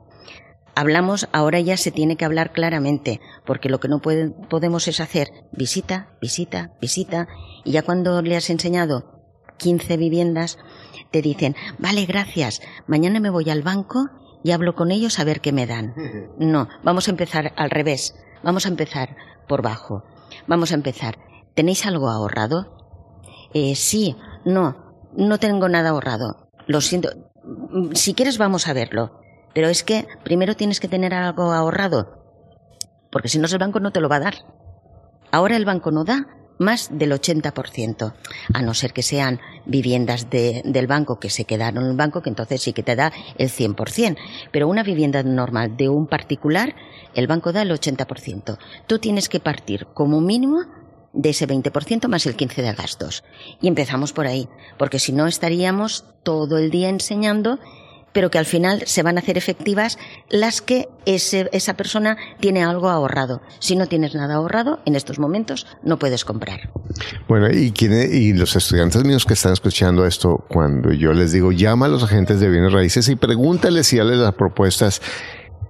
Hablamos, 0.77 1.29
ahora 1.33 1.61
ya 1.61 1.77
se 1.77 1.93
tiene 1.93 2.17
que 2.17 2.25
hablar 2.25 2.53
claramente, 2.53 3.21
porque 3.47 3.69
lo 3.69 3.79
que 3.79 3.89
no 3.89 4.01
podemos 4.01 4.89
es 4.89 4.99
hacer 4.99 5.29
visita, 5.53 6.17
visita, 6.21 6.73
visita, 6.81 7.29
y 7.65 7.71
ya 7.71 7.83
cuando 7.83 8.21
le 8.23 8.37
has 8.37 8.51
enseñado 8.51 9.23
15 9.59 9.97
viviendas, 9.97 10.59
te 11.13 11.23
dicen, 11.23 11.55
vale, 11.79 12.07
gracias, 12.07 12.61
mañana 12.89 13.21
me 13.21 13.31
voy 13.31 13.49
al 13.51 13.63
banco 13.63 14.11
y 14.43 14.51
hablo 14.51 14.75
con 14.75 14.91
ellos 14.91 15.21
a 15.21 15.25
ver 15.25 15.41
qué 15.41 15.53
me 15.53 15.67
dan. 15.67 15.95
No, 16.39 16.69
vamos 16.83 17.07
a 17.07 17.13
empezar 17.13 17.53
al 17.57 17.71
revés, 17.71 18.17
vamos 18.43 18.67
a 18.67 18.69
empezar 18.69 19.17
por 19.47 19.63
bajo. 19.63 20.03
Vamos 20.47 20.73
a 20.73 20.75
empezar. 20.75 21.19
¿Tenéis 21.55 21.87
algo 21.87 22.09
ahorrado? 22.09 22.77
Eh, 23.53 23.75
sí, 23.75 24.17
no, 24.45 24.77
no 25.17 25.39
tengo 25.39 25.69
nada 25.69 25.91
ahorrado. 25.91 26.49
Lo 26.67 26.81
siento. 26.81 27.11
Si 27.93 28.15
quieres 28.15 28.39
vamos 28.39 28.69
a 28.69 28.73
verlo. 28.73 29.21
Pero 29.55 29.69
es 29.69 29.85
que 29.85 30.09
primero 30.25 30.57
tienes 30.57 30.81
que 30.81 30.89
tener 30.89 31.15
algo 31.15 31.53
ahorrado. 31.53 32.25
Porque 33.11 33.29
si 33.29 33.39
no, 33.39 33.47
el 33.47 33.59
banco 33.59 33.79
no 33.79 33.93
te 33.93 34.01
lo 34.01 34.09
va 34.09 34.17
a 34.17 34.21
dar. 34.21 34.35
Ahora 35.31 35.57
el 35.57 35.65
banco 35.65 35.93
no 35.93 36.05
da 36.05 36.27
más 36.59 36.89
del 36.93 37.13
80%, 37.13 38.15
a 38.53 38.63
no 38.63 38.75
ser 38.75 38.93
que 38.93 39.03
sean 39.03 39.41
viviendas 39.67 40.29
del 40.31 40.87
banco 40.87 41.19
que 41.19 41.31
se 41.31 41.45
quedaron 41.45 41.85
en 41.85 41.91
el 41.91 41.97
banco, 41.97 42.23
que 42.23 42.31
entonces 42.31 42.63
sí 42.63 42.73
que 42.73 42.83
te 42.83 42.97
da 42.97 43.13
el 43.39 43.51
100%. 43.51 44.17
Pero 44.53 44.69
una 44.69 44.83
vivienda 44.83 45.23
normal 45.23 45.77
de 45.77 45.89
un 45.89 46.07
particular 46.07 46.75
el 47.15 47.27
banco 47.27 47.53
da 47.53 47.63
el 47.63 47.71
80%. 47.71 48.59
Tú 48.87 48.99
tienes 48.99 49.29
que 49.29 49.41
partir 49.41 49.87
como 49.95 50.21
mínimo 50.21 50.65
de 51.13 51.31
ese 51.31 51.47
20% 51.47 52.09
más 52.09 52.27
el 52.27 52.37
15% 52.37 52.57
de 52.57 52.73
gastos. 52.73 53.25
Y 53.61 53.69
empezamos 53.69 54.13
por 54.13 54.27
ahí, 54.27 54.49
porque 54.79 54.99
si 54.99 55.13
no 55.13 55.27
estaríamos 55.27 56.05
todo 56.25 56.59
el 56.59 56.71
día 56.71 56.89
enseñando, 56.89 57.59
pero 58.15 58.31
que 58.31 58.39
al 58.39 58.47
final 58.47 58.85
se 58.87 59.03
van 59.03 59.19
a 59.19 59.21
hacer 59.21 59.37
efectivas 59.37 59.99
las 60.31 60.63
que 60.63 60.89
esa 61.05 61.75
persona 61.75 62.17
tiene 62.41 62.65
algo 62.65 62.89
ahorrado. 62.89 63.43
Si 63.59 63.77
no 63.77 63.87
tienes 63.87 64.15
nada 64.15 64.37
ahorrado, 64.37 64.81
en 64.87 64.97
estos 64.97 65.19
momentos 65.19 65.67
no 65.83 65.99
puedes 65.99 66.25
comprar. 66.25 66.71
Bueno, 67.29 67.51
y, 67.51 67.75
y 67.79 68.33
los 68.33 68.57
estudiantes 68.57 69.05
míos 69.05 69.27
que 69.27 69.35
están 69.35 69.53
escuchando 69.53 70.07
esto, 70.07 70.43
cuando 70.49 70.93
yo 70.93 71.13
les 71.13 71.33
digo, 71.33 71.53
llama 71.53 71.87
a 71.87 71.89
los 71.91 72.03
agentes 72.03 72.41
de 72.41 72.49
bienes 72.49 72.73
raíces 72.73 73.09
y 73.09 73.17
pregúntales 73.17 73.91
ya 73.91 74.05
les 74.05 74.19
las 74.19 74.35
propuestas 74.35 75.03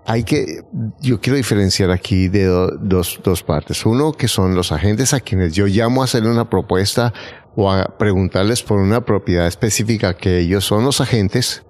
hay 0.07 0.24
que, 0.24 0.62
yo 1.00 1.20
quiero 1.20 1.37
diferenciar 1.37 1.90
aquí 1.90 2.28
de 2.28 2.44
dos, 2.44 3.20
dos 3.24 3.42
partes. 3.42 3.87
Uno, 3.87 4.12
que 4.12 4.28
son 4.28 4.54
los 4.54 4.70
agentes 4.70 5.14
a 5.14 5.20
quienes 5.20 5.54
yo 5.54 5.66
llamo 5.66 6.02
a 6.02 6.04
hacer 6.04 6.24
una 6.24 6.50
propuesta 6.50 7.14
o 7.57 7.72
a 7.72 7.96
preguntarles 7.98 8.62
por 8.62 8.78
una 8.78 9.04
propiedad 9.04 9.46
específica 9.46 10.14
que 10.14 10.40
ellos 10.40 10.64
son 10.64 10.85
los 10.85 11.00
agentes, 11.00 11.64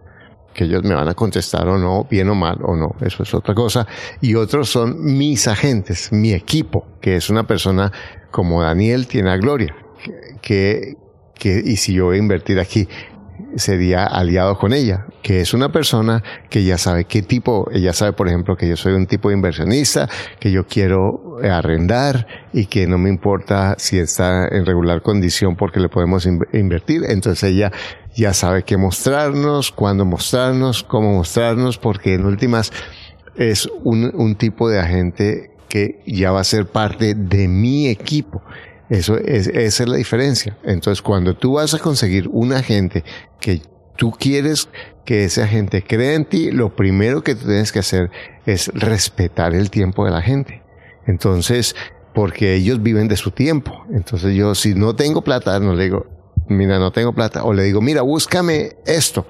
que 0.54 0.64
ellos 0.64 0.82
me 0.84 0.94
van 0.94 1.08
a 1.08 1.14
contestar 1.14 1.68
o 1.68 1.76
no, 1.76 2.06
bien 2.08 2.28
o 2.28 2.34
mal 2.34 2.58
o 2.62 2.76
no, 2.76 2.94
eso 3.00 3.22
es 3.22 3.34
otra 3.34 3.54
cosa. 3.54 3.86
Y 4.20 4.34
otros 4.34 4.70
son 4.70 5.04
mis 5.04 5.48
agentes, 5.48 6.12
mi 6.12 6.32
equipo, 6.32 6.86
que 7.00 7.16
es 7.16 7.28
una 7.28 7.46
persona 7.46 7.92
como 8.30 8.62
Daniel 8.62 9.06
tiene 9.06 9.30
a 9.30 9.36
Gloria, 9.36 9.74
que, 10.40 10.94
que, 11.34 11.62
y 11.64 11.76
si 11.76 11.94
yo 11.94 12.06
voy 12.06 12.16
a 12.16 12.20
invertir 12.20 12.58
aquí, 12.58 12.88
sería 13.56 14.04
aliado 14.04 14.58
con 14.58 14.72
ella, 14.72 15.06
que 15.22 15.40
es 15.40 15.54
una 15.54 15.70
persona 15.70 16.22
que 16.50 16.64
ya 16.64 16.78
sabe 16.78 17.04
qué 17.04 17.22
tipo, 17.22 17.68
ella 17.72 17.92
sabe 17.92 18.12
por 18.12 18.28
ejemplo 18.28 18.56
que 18.56 18.68
yo 18.68 18.76
soy 18.76 18.94
un 18.94 19.06
tipo 19.06 19.28
de 19.28 19.36
inversionista, 19.36 20.08
que 20.40 20.50
yo 20.50 20.66
quiero 20.66 21.36
arrendar 21.42 22.26
y 22.52 22.66
que 22.66 22.86
no 22.86 22.98
me 22.98 23.08
importa 23.08 23.74
si 23.78 23.98
está 23.98 24.48
en 24.48 24.66
regular 24.66 25.02
condición 25.02 25.56
porque 25.56 25.80
le 25.80 25.88
podemos 25.88 26.26
invertir, 26.26 27.02
entonces 27.08 27.50
ella 27.50 27.72
ya 28.14 28.32
sabe 28.32 28.62
qué 28.62 28.76
mostrarnos, 28.76 29.72
cuándo 29.72 30.04
mostrarnos, 30.04 30.82
cómo 30.82 31.14
mostrarnos, 31.14 31.78
porque 31.78 32.14
en 32.14 32.26
últimas 32.26 32.72
es 33.36 33.68
un, 33.82 34.36
tipo 34.36 34.68
de 34.68 34.78
agente 34.78 35.50
que 35.68 36.00
ya 36.06 36.30
va 36.30 36.40
a 36.40 36.44
ser 36.44 36.66
parte 36.66 37.14
de 37.14 37.48
mi 37.48 37.88
equipo. 37.88 38.42
Eso 38.88 39.16
es, 39.18 39.48
esa 39.48 39.82
es 39.82 39.88
la 39.88 39.96
diferencia. 39.96 40.56
Entonces, 40.62 41.02
cuando 41.02 41.34
tú 41.34 41.54
vas 41.54 41.74
a 41.74 41.78
conseguir 41.78 42.28
un 42.28 42.52
agente 42.52 43.02
que 43.40 43.62
tú 43.96 44.12
quieres 44.12 44.68
que 45.04 45.24
ese 45.24 45.42
agente 45.42 45.82
crea 45.82 46.14
en 46.14 46.24
ti, 46.24 46.50
lo 46.50 46.74
primero 46.76 47.22
que 47.22 47.34
tú 47.34 47.46
tienes 47.46 47.72
que 47.72 47.80
hacer 47.80 48.10
es 48.46 48.68
respetar 48.74 49.54
el 49.54 49.70
tiempo 49.70 50.04
de 50.04 50.12
la 50.12 50.22
gente. 50.22 50.62
Entonces, 51.06 51.74
porque 52.14 52.54
ellos 52.54 52.82
viven 52.82 53.08
de 53.08 53.16
su 53.16 53.32
tiempo. 53.32 53.84
Entonces 53.92 54.34
yo, 54.34 54.54
si 54.54 54.74
no 54.74 54.94
tengo 54.94 55.22
plata, 55.22 55.58
no 55.58 55.74
le 55.74 55.84
digo, 55.84 56.06
mira, 56.48 56.78
no 56.78 56.92
tengo 56.92 57.12
plata. 57.12 57.44
O 57.44 57.52
le 57.52 57.62
digo, 57.64 57.80
mira, 57.80 58.02
búscame 58.02 58.76
esto 58.86 59.26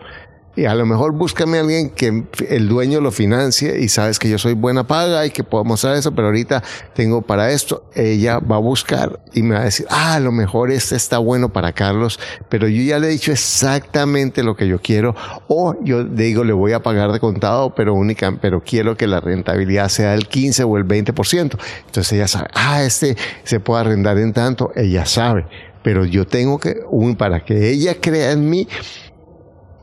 Y 0.56 0.66
a 0.66 0.74
lo 0.74 0.86
mejor 0.86 1.12
búscame 1.12 1.58
a 1.58 1.62
alguien 1.62 1.90
que 1.90 2.24
el 2.48 2.68
dueño 2.68 3.00
lo 3.00 3.10
financie 3.10 3.80
y 3.80 3.88
sabes 3.88 4.20
que 4.20 4.30
yo 4.30 4.38
soy 4.38 4.54
buena 4.54 4.86
paga 4.86 5.26
y 5.26 5.30
que 5.30 5.42
puedo 5.42 5.64
mostrar 5.64 5.96
eso, 5.96 6.14
pero 6.14 6.28
ahorita 6.28 6.62
tengo 6.94 7.22
para 7.22 7.50
esto. 7.50 7.90
Ella 7.94 8.38
va 8.38 8.56
a 8.56 8.60
buscar 8.60 9.18
y 9.32 9.42
me 9.42 9.56
va 9.56 9.62
a 9.62 9.64
decir, 9.64 9.86
ah, 9.90 10.14
a 10.14 10.20
lo 10.20 10.30
mejor 10.30 10.70
este 10.70 10.94
está 10.94 11.18
bueno 11.18 11.48
para 11.48 11.72
Carlos, 11.72 12.20
pero 12.48 12.68
yo 12.68 12.82
ya 12.82 13.00
le 13.00 13.08
he 13.08 13.10
dicho 13.10 13.32
exactamente 13.32 14.44
lo 14.44 14.54
que 14.54 14.68
yo 14.68 14.80
quiero. 14.80 15.16
O 15.48 15.76
yo 15.82 16.04
digo, 16.04 16.44
le 16.44 16.52
voy 16.52 16.72
a 16.72 16.82
pagar 16.84 17.10
de 17.10 17.18
contado, 17.18 17.74
pero 17.74 17.94
única, 17.94 18.38
pero 18.40 18.62
quiero 18.62 18.96
que 18.96 19.08
la 19.08 19.18
rentabilidad 19.18 19.88
sea 19.88 20.14
el 20.14 20.28
15 20.28 20.62
o 20.62 20.76
el 20.76 20.86
20%. 20.86 21.58
Entonces 21.86 22.12
ella 22.12 22.28
sabe, 22.28 22.46
ah, 22.54 22.84
este 22.84 23.16
se 23.42 23.58
puede 23.58 23.80
arrendar 23.80 24.18
en 24.18 24.32
tanto, 24.32 24.70
ella 24.76 25.04
sabe. 25.04 25.46
Pero 25.84 26.04
yo 26.04 26.26
tengo 26.26 26.58
que, 26.58 26.80
para 27.16 27.44
que 27.44 27.70
ella 27.70 28.00
crea 28.00 28.32
en 28.32 28.50
mí, 28.50 28.66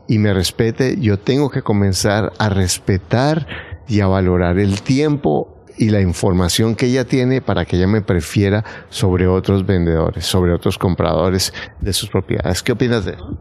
y 0.08 0.18
me 0.18 0.34
respete, 0.34 0.98
yo 1.00 1.18
tengo 1.18 1.48
que 1.48 1.62
comenzar 1.62 2.34
a 2.38 2.50
respetar 2.50 3.46
y 3.88 4.00
a 4.00 4.06
valorar 4.06 4.58
el 4.58 4.82
tiempo 4.82 5.64
y 5.78 5.88
la 5.88 6.02
información 6.02 6.74
que 6.74 6.86
ella 6.86 7.06
tiene 7.06 7.40
para 7.40 7.64
que 7.64 7.76
ella 7.76 7.86
me 7.86 8.02
prefiera 8.02 8.62
sobre 8.90 9.26
otros 9.26 9.64
vendedores, 9.64 10.26
sobre 10.26 10.52
otros 10.52 10.76
compradores 10.76 11.54
de 11.80 11.92
sus 11.94 12.10
propiedades. 12.10 12.62
¿Qué 12.62 12.72
opinas 12.72 13.06
de 13.06 13.12
eso? 13.12 13.38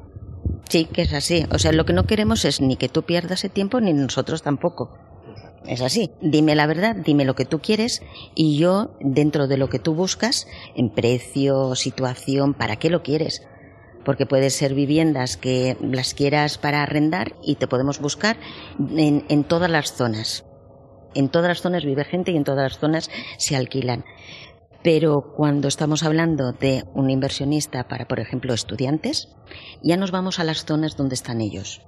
Sí, 0.70 0.86
que 0.86 1.02
es 1.02 1.14
así. 1.14 1.46
O 1.52 1.60
sea, 1.60 1.74
lo 1.74 1.86
que 1.86 1.92
no 1.92 2.06
queremos 2.06 2.46
es 2.46 2.62
ni 2.62 2.78
que 2.78 2.88
tú 2.88 3.04
pierdas 3.04 3.44
el 3.44 3.52
tiempo 3.52 3.82
ni 3.82 3.92
nosotros 3.92 4.42
tampoco. 4.42 4.98
Es 5.66 5.82
así. 5.82 6.12
Dime 6.22 6.56
la 6.56 6.68
verdad, 6.68 6.96
dime 6.96 7.26
lo 7.26 7.36
que 7.36 7.46
tú 7.46 7.60
quieres 7.60 8.02
y 8.36 8.58
yo, 8.58 8.96
dentro 9.00 9.48
de 9.48 9.58
lo 9.58 9.70
que 9.70 9.80
tú 9.80 9.94
buscas, 9.94 10.48
en 10.76 10.90
precio, 10.90 11.76
situación, 11.76 12.54
¿para 12.54 12.78
qué 12.78 12.90
lo 12.90 13.04
quieres? 13.04 13.44
porque 14.04 14.26
puede 14.26 14.50
ser 14.50 14.74
viviendas 14.74 15.38
que 15.38 15.78
las 15.80 16.14
quieras 16.14 16.58
para 16.58 16.84
arrendar 16.84 17.36
y 17.44 17.56
te 17.56 17.68
podemos 17.68 18.00
buscar 18.00 18.38
en, 18.80 19.26
en 19.30 19.44
todas 19.44 19.70
las 19.70 19.94
zonas. 19.94 20.46
En 21.14 21.30
todas 21.30 21.50
las 21.50 21.62
zonas 21.62 21.86
vive 21.86 22.06
gente 22.06 22.32
y 22.32 22.38
en 22.38 22.44
todas 22.44 22.72
las 22.72 22.80
zonas 22.80 23.10
se 23.38 23.56
alquilan. 23.56 24.06
Pero 24.84 25.34
cuando 25.36 25.68
estamos 25.68 26.04
hablando 26.04 26.54
de 26.54 26.86
un 26.94 27.10
inversionista 27.10 27.88
para, 27.88 28.08
por 28.08 28.20
ejemplo, 28.20 28.54
estudiantes, 28.54 29.30
ya 29.84 29.98
nos 29.98 30.12
vamos 30.12 30.40
a 30.40 30.44
las 30.44 30.66
zonas 30.66 30.98
donde 30.98 31.16
están 31.16 31.42
ellos. 31.42 31.82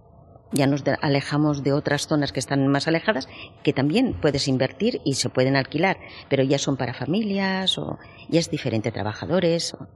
Ya 0.54 0.68
nos 0.68 0.84
alejamos 1.02 1.64
de 1.64 1.74
otras 1.74 2.08
zonas 2.08 2.32
que 2.32 2.40
están 2.40 2.68
más 2.68 2.88
alejadas, 2.88 3.28
que 3.64 3.74
también 3.74 4.14
puedes 4.22 4.48
invertir 4.48 5.02
y 5.04 5.16
se 5.16 5.30
pueden 5.30 5.56
alquilar, 5.56 5.98
pero 6.30 6.44
ya 6.44 6.60
son 6.60 6.78
para 6.78 6.94
familias 6.94 7.78
o 7.78 7.98
ya 8.30 8.40
es 8.40 8.50
diferente, 8.50 8.92
trabajadores. 8.92 9.74
O... 9.74 9.88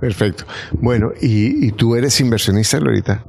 Perfecto. 0.00 0.44
Bueno, 0.72 1.12
¿y, 1.20 1.72
tú 1.72 1.94
eres 1.94 2.20
inversionista, 2.20 2.80
Lorita? 2.80 3.24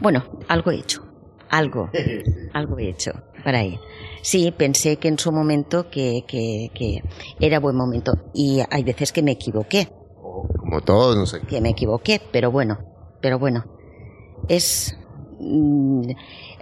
Bueno, 0.00 0.24
algo 0.48 0.70
he 0.70 0.76
hecho. 0.76 1.04
Algo. 1.50 1.90
algo 2.52 2.78
he 2.78 2.88
hecho 2.88 3.12
para 3.46 3.60
ahí. 3.60 3.78
Sí, 4.22 4.52
pensé 4.56 4.96
que 4.96 5.06
en 5.06 5.20
su 5.20 5.30
momento 5.30 5.88
que, 5.88 6.24
que, 6.26 7.02
era 7.38 7.60
buen 7.60 7.76
momento. 7.76 8.12
Y 8.34 8.60
hay 8.70 8.82
veces 8.82 9.12
que 9.12 9.22
me 9.22 9.30
equivoqué. 9.30 9.88
Como 10.58 10.80
todos, 10.80 11.16
no 11.16 11.26
sé. 11.26 11.40
Que 11.42 11.60
me 11.60 11.70
equivoqué, 11.70 12.20
pero 12.32 12.50
bueno, 12.50 12.78
pero 13.20 13.38
bueno. 13.38 13.64
Es 14.48 14.98
mm, 15.38 16.10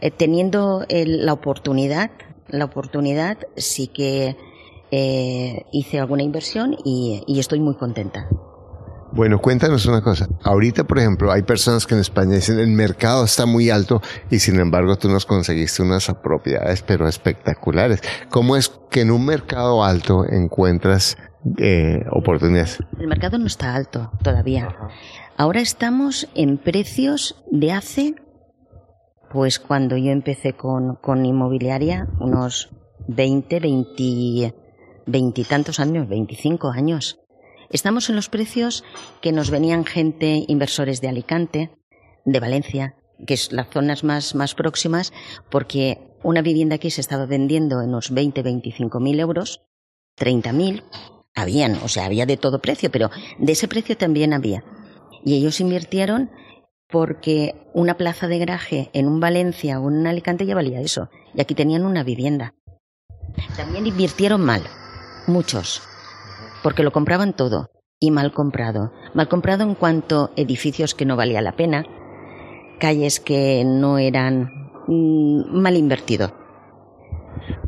eh, 0.00 0.10
teniendo 0.10 0.84
la 0.88 1.32
oportunidad, 1.32 2.10
la 2.48 2.64
oportunidad 2.64 3.38
sí 3.56 3.88
que 3.88 4.36
eh, 4.90 5.66
hice 5.72 5.98
alguna 5.98 6.22
inversión 6.22 6.76
y 6.84 7.38
estoy 7.38 7.60
muy 7.60 7.74
contenta. 7.76 8.28
Bueno, 9.14 9.38
cuéntanos 9.38 9.86
una 9.86 10.02
cosa. 10.02 10.26
Ahorita, 10.42 10.82
por 10.82 10.98
ejemplo, 10.98 11.30
hay 11.30 11.42
personas 11.42 11.86
que 11.86 11.94
en 11.94 12.00
España 12.00 12.34
dicen 12.34 12.58
el 12.58 12.70
mercado 12.70 13.24
está 13.24 13.46
muy 13.46 13.70
alto 13.70 14.02
y 14.28 14.40
sin 14.40 14.58
embargo 14.58 14.96
tú 14.96 15.08
nos 15.08 15.24
conseguiste 15.24 15.82
unas 15.82 16.12
propiedades 16.20 16.82
pero 16.82 17.06
espectaculares. 17.06 18.00
¿Cómo 18.28 18.56
es 18.56 18.72
que 18.90 19.02
en 19.02 19.12
un 19.12 19.24
mercado 19.24 19.84
alto 19.84 20.24
encuentras 20.28 21.16
eh, 21.58 22.00
oportunidades? 22.10 22.80
El 22.98 23.06
mercado 23.06 23.38
no 23.38 23.46
está 23.46 23.76
alto 23.76 24.10
todavía. 24.24 24.74
Ahora 25.36 25.60
estamos 25.60 26.28
en 26.34 26.58
precios 26.58 27.36
de 27.52 27.70
hace, 27.70 28.16
pues 29.34 29.58
cuando 29.58 29.96
yo 29.96 30.12
empecé 30.12 30.52
con, 30.52 30.94
con 30.94 31.26
inmobiliaria, 31.26 32.06
unos 32.20 32.70
20, 33.08 33.58
20, 33.58 34.54
20 35.06 35.40
y 35.40 35.44
tantos 35.44 35.80
años, 35.80 36.08
25 36.08 36.68
años. 36.68 37.18
Estamos 37.68 38.08
en 38.08 38.14
los 38.14 38.28
precios 38.28 38.84
que 39.20 39.32
nos 39.32 39.50
venían 39.50 39.84
gente, 39.84 40.44
inversores 40.46 41.00
de 41.00 41.08
Alicante, 41.08 41.72
de 42.24 42.38
Valencia, 42.38 42.94
que 43.26 43.34
es 43.34 43.50
las 43.50 43.70
zonas 43.70 44.04
más, 44.04 44.36
más 44.36 44.54
próximas, 44.54 45.12
porque 45.50 45.98
una 46.22 46.40
vivienda 46.40 46.76
aquí 46.76 46.90
se 46.90 47.00
estaba 47.00 47.26
vendiendo 47.26 47.82
en 47.82 47.88
unos 47.88 48.12
20, 48.12 48.40
25 48.40 49.00
mil 49.00 49.18
euros, 49.18 49.62
30 50.14 50.52
mil, 50.52 50.84
habían, 51.34 51.74
o 51.82 51.88
sea, 51.88 52.04
había 52.04 52.24
de 52.24 52.36
todo 52.36 52.60
precio, 52.60 52.88
pero 52.88 53.10
de 53.40 53.50
ese 53.50 53.66
precio 53.66 53.96
también 53.96 54.32
había. 54.32 54.62
Y 55.24 55.34
ellos 55.34 55.58
invirtieron 55.60 56.30
porque 56.88 57.54
una 57.72 57.96
plaza 57.96 58.28
de 58.28 58.38
garaje 58.38 58.90
en 58.92 59.08
un 59.08 59.20
Valencia 59.20 59.80
o 59.80 59.88
en 59.88 59.96
un 59.98 60.06
Alicante 60.06 60.46
ya 60.46 60.54
valía 60.54 60.80
eso. 60.80 61.10
Y 61.34 61.40
aquí 61.40 61.54
tenían 61.54 61.84
una 61.84 62.04
vivienda. 62.04 62.54
También 63.56 63.86
invirtieron 63.86 64.40
mal, 64.40 64.62
muchos 65.26 65.82
porque 66.64 66.82
lo 66.82 66.92
compraban 66.92 67.34
todo 67.34 67.70
y 68.00 68.10
mal 68.10 68.32
comprado. 68.32 68.90
Mal 69.12 69.28
comprado 69.28 69.62
en 69.62 69.74
cuanto 69.74 70.32
edificios 70.34 70.94
que 70.94 71.04
no 71.04 71.14
valía 71.14 71.42
la 71.42 71.52
pena, 71.52 71.84
calles 72.80 73.20
que 73.20 73.62
no 73.66 73.98
eran 73.98 74.50
mm, 74.88 75.60
mal 75.60 75.76
invertido. 75.76 76.34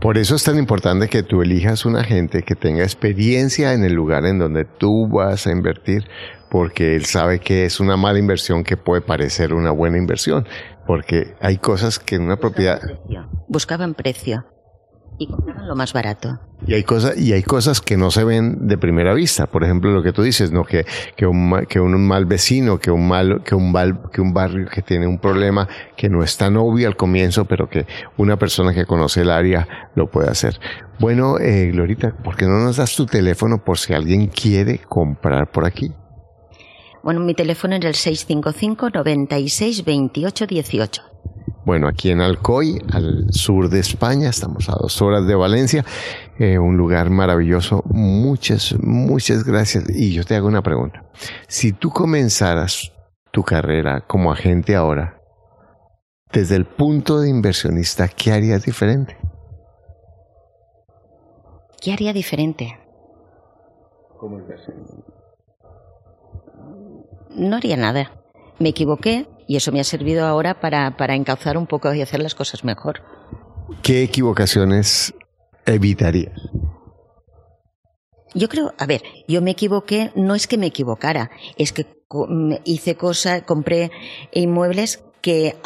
Por 0.00 0.16
eso 0.16 0.34
es 0.34 0.44
tan 0.44 0.56
importante 0.58 1.08
que 1.08 1.22
tú 1.22 1.42
elijas 1.42 1.84
un 1.84 1.96
agente 1.96 2.42
que 2.42 2.54
tenga 2.54 2.84
experiencia 2.84 3.74
en 3.74 3.84
el 3.84 3.92
lugar 3.92 4.24
en 4.24 4.38
donde 4.38 4.64
tú 4.64 5.08
vas 5.08 5.46
a 5.46 5.52
invertir, 5.52 6.08
porque 6.50 6.96
él 6.96 7.04
sabe 7.04 7.38
que 7.38 7.64
es 7.64 7.80
una 7.80 7.96
mala 7.96 8.18
inversión 8.18 8.64
que 8.64 8.76
puede 8.76 9.02
parecer 9.02 9.52
una 9.52 9.70
buena 9.70 9.98
inversión, 9.98 10.46
porque 10.86 11.34
hay 11.40 11.58
cosas 11.58 11.98
que 11.98 12.16
en 12.16 12.22
una 12.22 12.36
propiedad... 12.36 12.80
Buscaban 13.48 13.94
precio 13.94 14.44
y 15.18 15.28
compraban 15.28 15.66
lo 15.66 15.74
más 15.74 15.92
barato. 15.92 16.38
Y 16.66 16.74
hay 16.74 16.82
cosas 16.82 17.16
y 17.18 17.32
hay 17.32 17.42
cosas 17.42 17.80
que 17.80 17.96
no 17.96 18.10
se 18.10 18.24
ven 18.24 18.66
de 18.66 18.78
primera 18.78 19.14
vista. 19.14 19.46
Por 19.46 19.64
ejemplo, 19.64 19.90
lo 19.90 20.02
que 20.02 20.12
tú 20.12 20.22
dices, 20.22 20.52
no 20.52 20.64
que 20.64 20.84
que 21.16 21.26
un, 21.26 21.66
que 21.68 21.80
un 21.80 22.06
mal 22.06 22.26
vecino, 22.26 22.78
que 22.78 22.90
un 22.90 23.08
mal 23.08 23.42
que 23.44 23.54
un 23.54 23.72
que 24.12 24.20
un 24.20 24.32
barrio 24.32 24.66
que 24.68 24.82
tiene 24.82 25.06
un 25.06 25.18
problema 25.18 25.68
que 25.96 26.08
no 26.08 26.22
es 26.22 26.36
tan 26.36 26.56
obvio 26.56 26.88
al 26.88 26.96
comienzo, 26.96 27.44
pero 27.44 27.68
que 27.68 27.86
una 28.16 28.38
persona 28.38 28.74
que 28.74 28.86
conoce 28.86 29.22
el 29.22 29.30
área 29.30 29.90
lo 29.94 30.10
puede 30.10 30.28
hacer. 30.28 30.58
Bueno, 30.98 31.38
eh, 31.38 31.70
Glorita, 31.72 32.16
¿por 32.16 32.36
qué 32.36 32.46
no 32.46 32.58
nos 32.58 32.76
das 32.76 32.94
tu 32.96 33.06
teléfono 33.06 33.62
por 33.62 33.78
si 33.78 33.92
alguien 33.92 34.28
quiere 34.28 34.78
comprar 34.78 35.50
por 35.50 35.66
aquí? 35.66 35.92
Bueno, 37.06 37.20
mi 37.20 37.34
teléfono 37.34 37.76
es 37.76 37.84
el 37.84 37.94
655 37.94 38.90
96 38.90 39.84
28 39.84 40.46
18. 40.48 41.02
Bueno, 41.64 41.86
aquí 41.86 42.10
en 42.10 42.20
Alcoy, 42.20 42.82
al 42.92 43.32
sur 43.32 43.68
de 43.68 43.78
España, 43.78 44.28
estamos 44.28 44.68
a 44.68 44.72
dos 44.72 45.00
horas 45.02 45.24
de 45.24 45.36
Valencia, 45.36 45.84
eh, 46.40 46.58
un 46.58 46.76
lugar 46.76 47.10
maravilloso. 47.10 47.84
Muchas, 47.84 48.74
muchas 48.80 49.44
gracias. 49.44 49.84
Y 49.88 50.14
yo 50.14 50.24
te 50.24 50.34
hago 50.34 50.48
una 50.48 50.62
pregunta. 50.62 51.04
Si 51.46 51.72
tú 51.72 51.90
comenzaras 51.90 52.92
tu 53.30 53.44
carrera 53.44 54.00
como 54.00 54.32
agente 54.32 54.74
ahora, 54.74 55.22
desde 56.32 56.56
el 56.56 56.64
punto 56.64 57.20
de 57.20 57.30
inversionista, 57.30 58.08
¿qué 58.08 58.32
harías 58.32 58.64
diferente? 58.64 59.16
¿Qué 61.80 61.92
haría 61.92 62.12
diferente? 62.12 62.80
Como 64.18 64.40
inversionista. 64.40 65.15
No 67.36 67.56
haría 67.56 67.76
nada. 67.76 68.12
Me 68.58 68.70
equivoqué, 68.70 69.28
y 69.46 69.56
eso 69.56 69.70
me 69.70 69.80
ha 69.80 69.84
servido 69.84 70.26
ahora 70.26 70.60
para, 70.60 70.96
para 70.96 71.14
encauzar 71.14 71.56
un 71.56 71.66
poco 71.66 71.92
y 71.94 72.02
hacer 72.02 72.20
las 72.20 72.34
cosas 72.34 72.64
mejor. 72.64 73.02
¿Qué 73.82 74.02
equivocaciones 74.02 75.14
evitarías? 75.66 76.32
Yo 78.34 78.48
creo, 78.48 78.74
a 78.78 78.86
ver, 78.86 79.02
yo 79.28 79.42
me 79.42 79.52
equivoqué, 79.52 80.12
no 80.14 80.34
es 80.34 80.46
que 80.46 80.58
me 80.58 80.66
equivocara, 80.66 81.30
es 81.56 81.72
que 81.72 81.86
hice 82.64 82.96
cosas, 82.96 83.42
compré 83.42 83.90
inmuebles 84.32 85.04
que, 85.20 85.56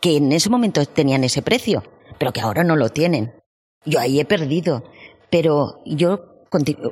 que 0.00 0.16
en 0.16 0.32
ese 0.32 0.50
momento 0.50 0.84
tenían 0.84 1.24
ese 1.24 1.42
precio, 1.42 1.82
pero 2.18 2.32
que 2.32 2.40
ahora 2.40 2.64
no 2.64 2.76
lo 2.76 2.90
tienen. 2.90 3.34
Yo 3.84 4.00
ahí 4.00 4.20
he 4.20 4.24
perdido, 4.24 4.84
pero 5.30 5.80
yo 5.84 6.44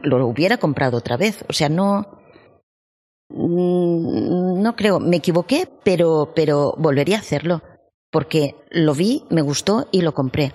lo 0.03 0.26
hubiera 0.26 0.59
comprado 0.59 0.99
otra 0.99 1.16
vez, 1.16 1.44
o 1.49 1.53
sea, 1.53 1.68
no, 1.68 2.13
no 3.37 4.76
creo, 4.76 5.01
me 5.01 5.16
equivoqué, 5.16 5.68
pero, 5.85 6.32
pero 6.35 6.74
volvería 6.78 7.16
a 7.16 7.20
hacerlo, 7.20 7.62
porque 8.11 8.55
lo 8.70 8.95
vi, 8.95 9.24
me 9.30 9.43
gustó 9.43 9.89
y 9.91 10.03
lo 10.03 10.14
compré. 10.14 10.55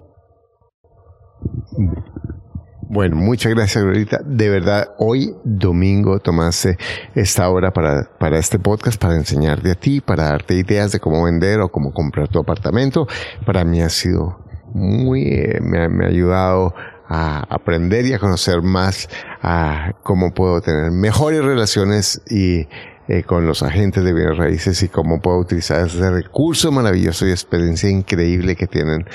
Bueno, 2.92 3.18
muchas 3.18 3.54
gracias, 3.54 3.84
Glorita. 3.84 4.18
De 4.26 4.50
verdad, 4.50 4.96
hoy 4.98 5.36
domingo 5.44 6.20
tomaste 6.20 6.78
esta 7.14 7.48
hora 7.50 7.72
para, 7.72 8.10
para 8.18 8.40
este 8.40 8.58
podcast, 8.58 9.00
para 9.00 9.16
enseñarte 9.16 9.70
a 9.70 9.76
ti, 9.76 10.02
para 10.02 10.24
darte 10.24 10.56
ideas 10.56 10.92
de 10.92 11.00
cómo 11.00 11.24
vender 11.24 11.60
o 11.60 11.70
cómo 11.70 11.94
comprar 11.94 12.30
tu 12.30 12.40
apartamento. 12.40 13.08
Para 13.46 13.64
mí 13.64 13.80
ha 13.82 13.90
sido 13.90 14.40
muy, 14.74 15.22
eh, 15.22 15.60
me, 15.62 15.88
me, 15.88 16.06
ha 16.06 16.08
ayudado 16.08 16.74
a 17.10 17.40
aprender 17.50 18.06
y 18.06 18.14
a 18.14 18.20
conocer 18.20 18.62
más 18.62 19.10
a 19.42 19.94
cómo 20.04 20.32
puedo 20.34 20.62
tener 20.62 20.92
mejores 20.92 21.44
relaciones 21.44 22.22
y 22.30 22.68
eh, 23.08 23.24
con 23.26 23.48
los 23.48 23.64
agentes 23.64 24.04
de 24.04 24.14
bienes 24.14 24.38
raíces 24.38 24.84
y 24.84 24.88
cómo 24.88 25.20
puedo 25.20 25.40
utilizar 25.40 25.88
ese 25.88 26.12
recurso 26.12 26.72
maravilloso 26.72 27.26
y 27.26 27.32
experiencia 27.32 27.90
increíble 27.90 28.56
que 28.56 28.68
tienen 28.68 29.06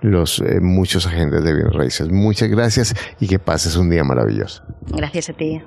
los 0.00 0.40
eh, 0.40 0.60
muchos 0.60 1.06
agentes 1.06 1.44
de 1.44 1.54
bienes 1.54 1.72
raíces. 1.72 2.10
Muchas 2.10 2.48
gracias 2.48 2.94
y 3.20 3.28
que 3.28 3.38
pases 3.38 3.76
un 3.76 3.88
día 3.88 4.02
maravilloso. 4.02 4.64
Gracias 4.88 5.30
a 5.30 5.32
ti. 5.34 5.62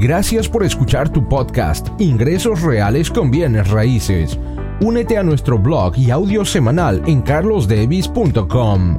Gracias 0.00 0.48
por 0.48 0.64
escuchar 0.64 1.10
tu 1.10 1.28
podcast 1.28 1.88
Ingresos 2.00 2.62
Reales 2.62 3.10
con 3.10 3.30
Bienes 3.30 3.70
Raíces. 3.70 4.36
Únete 4.80 5.18
a 5.18 5.22
nuestro 5.22 5.58
blog 5.58 5.96
y 5.98 6.10
audio 6.10 6.44
semanal 6.44 7.02
en 7.06 7.22
carlosdevis.com. 7.22 8.98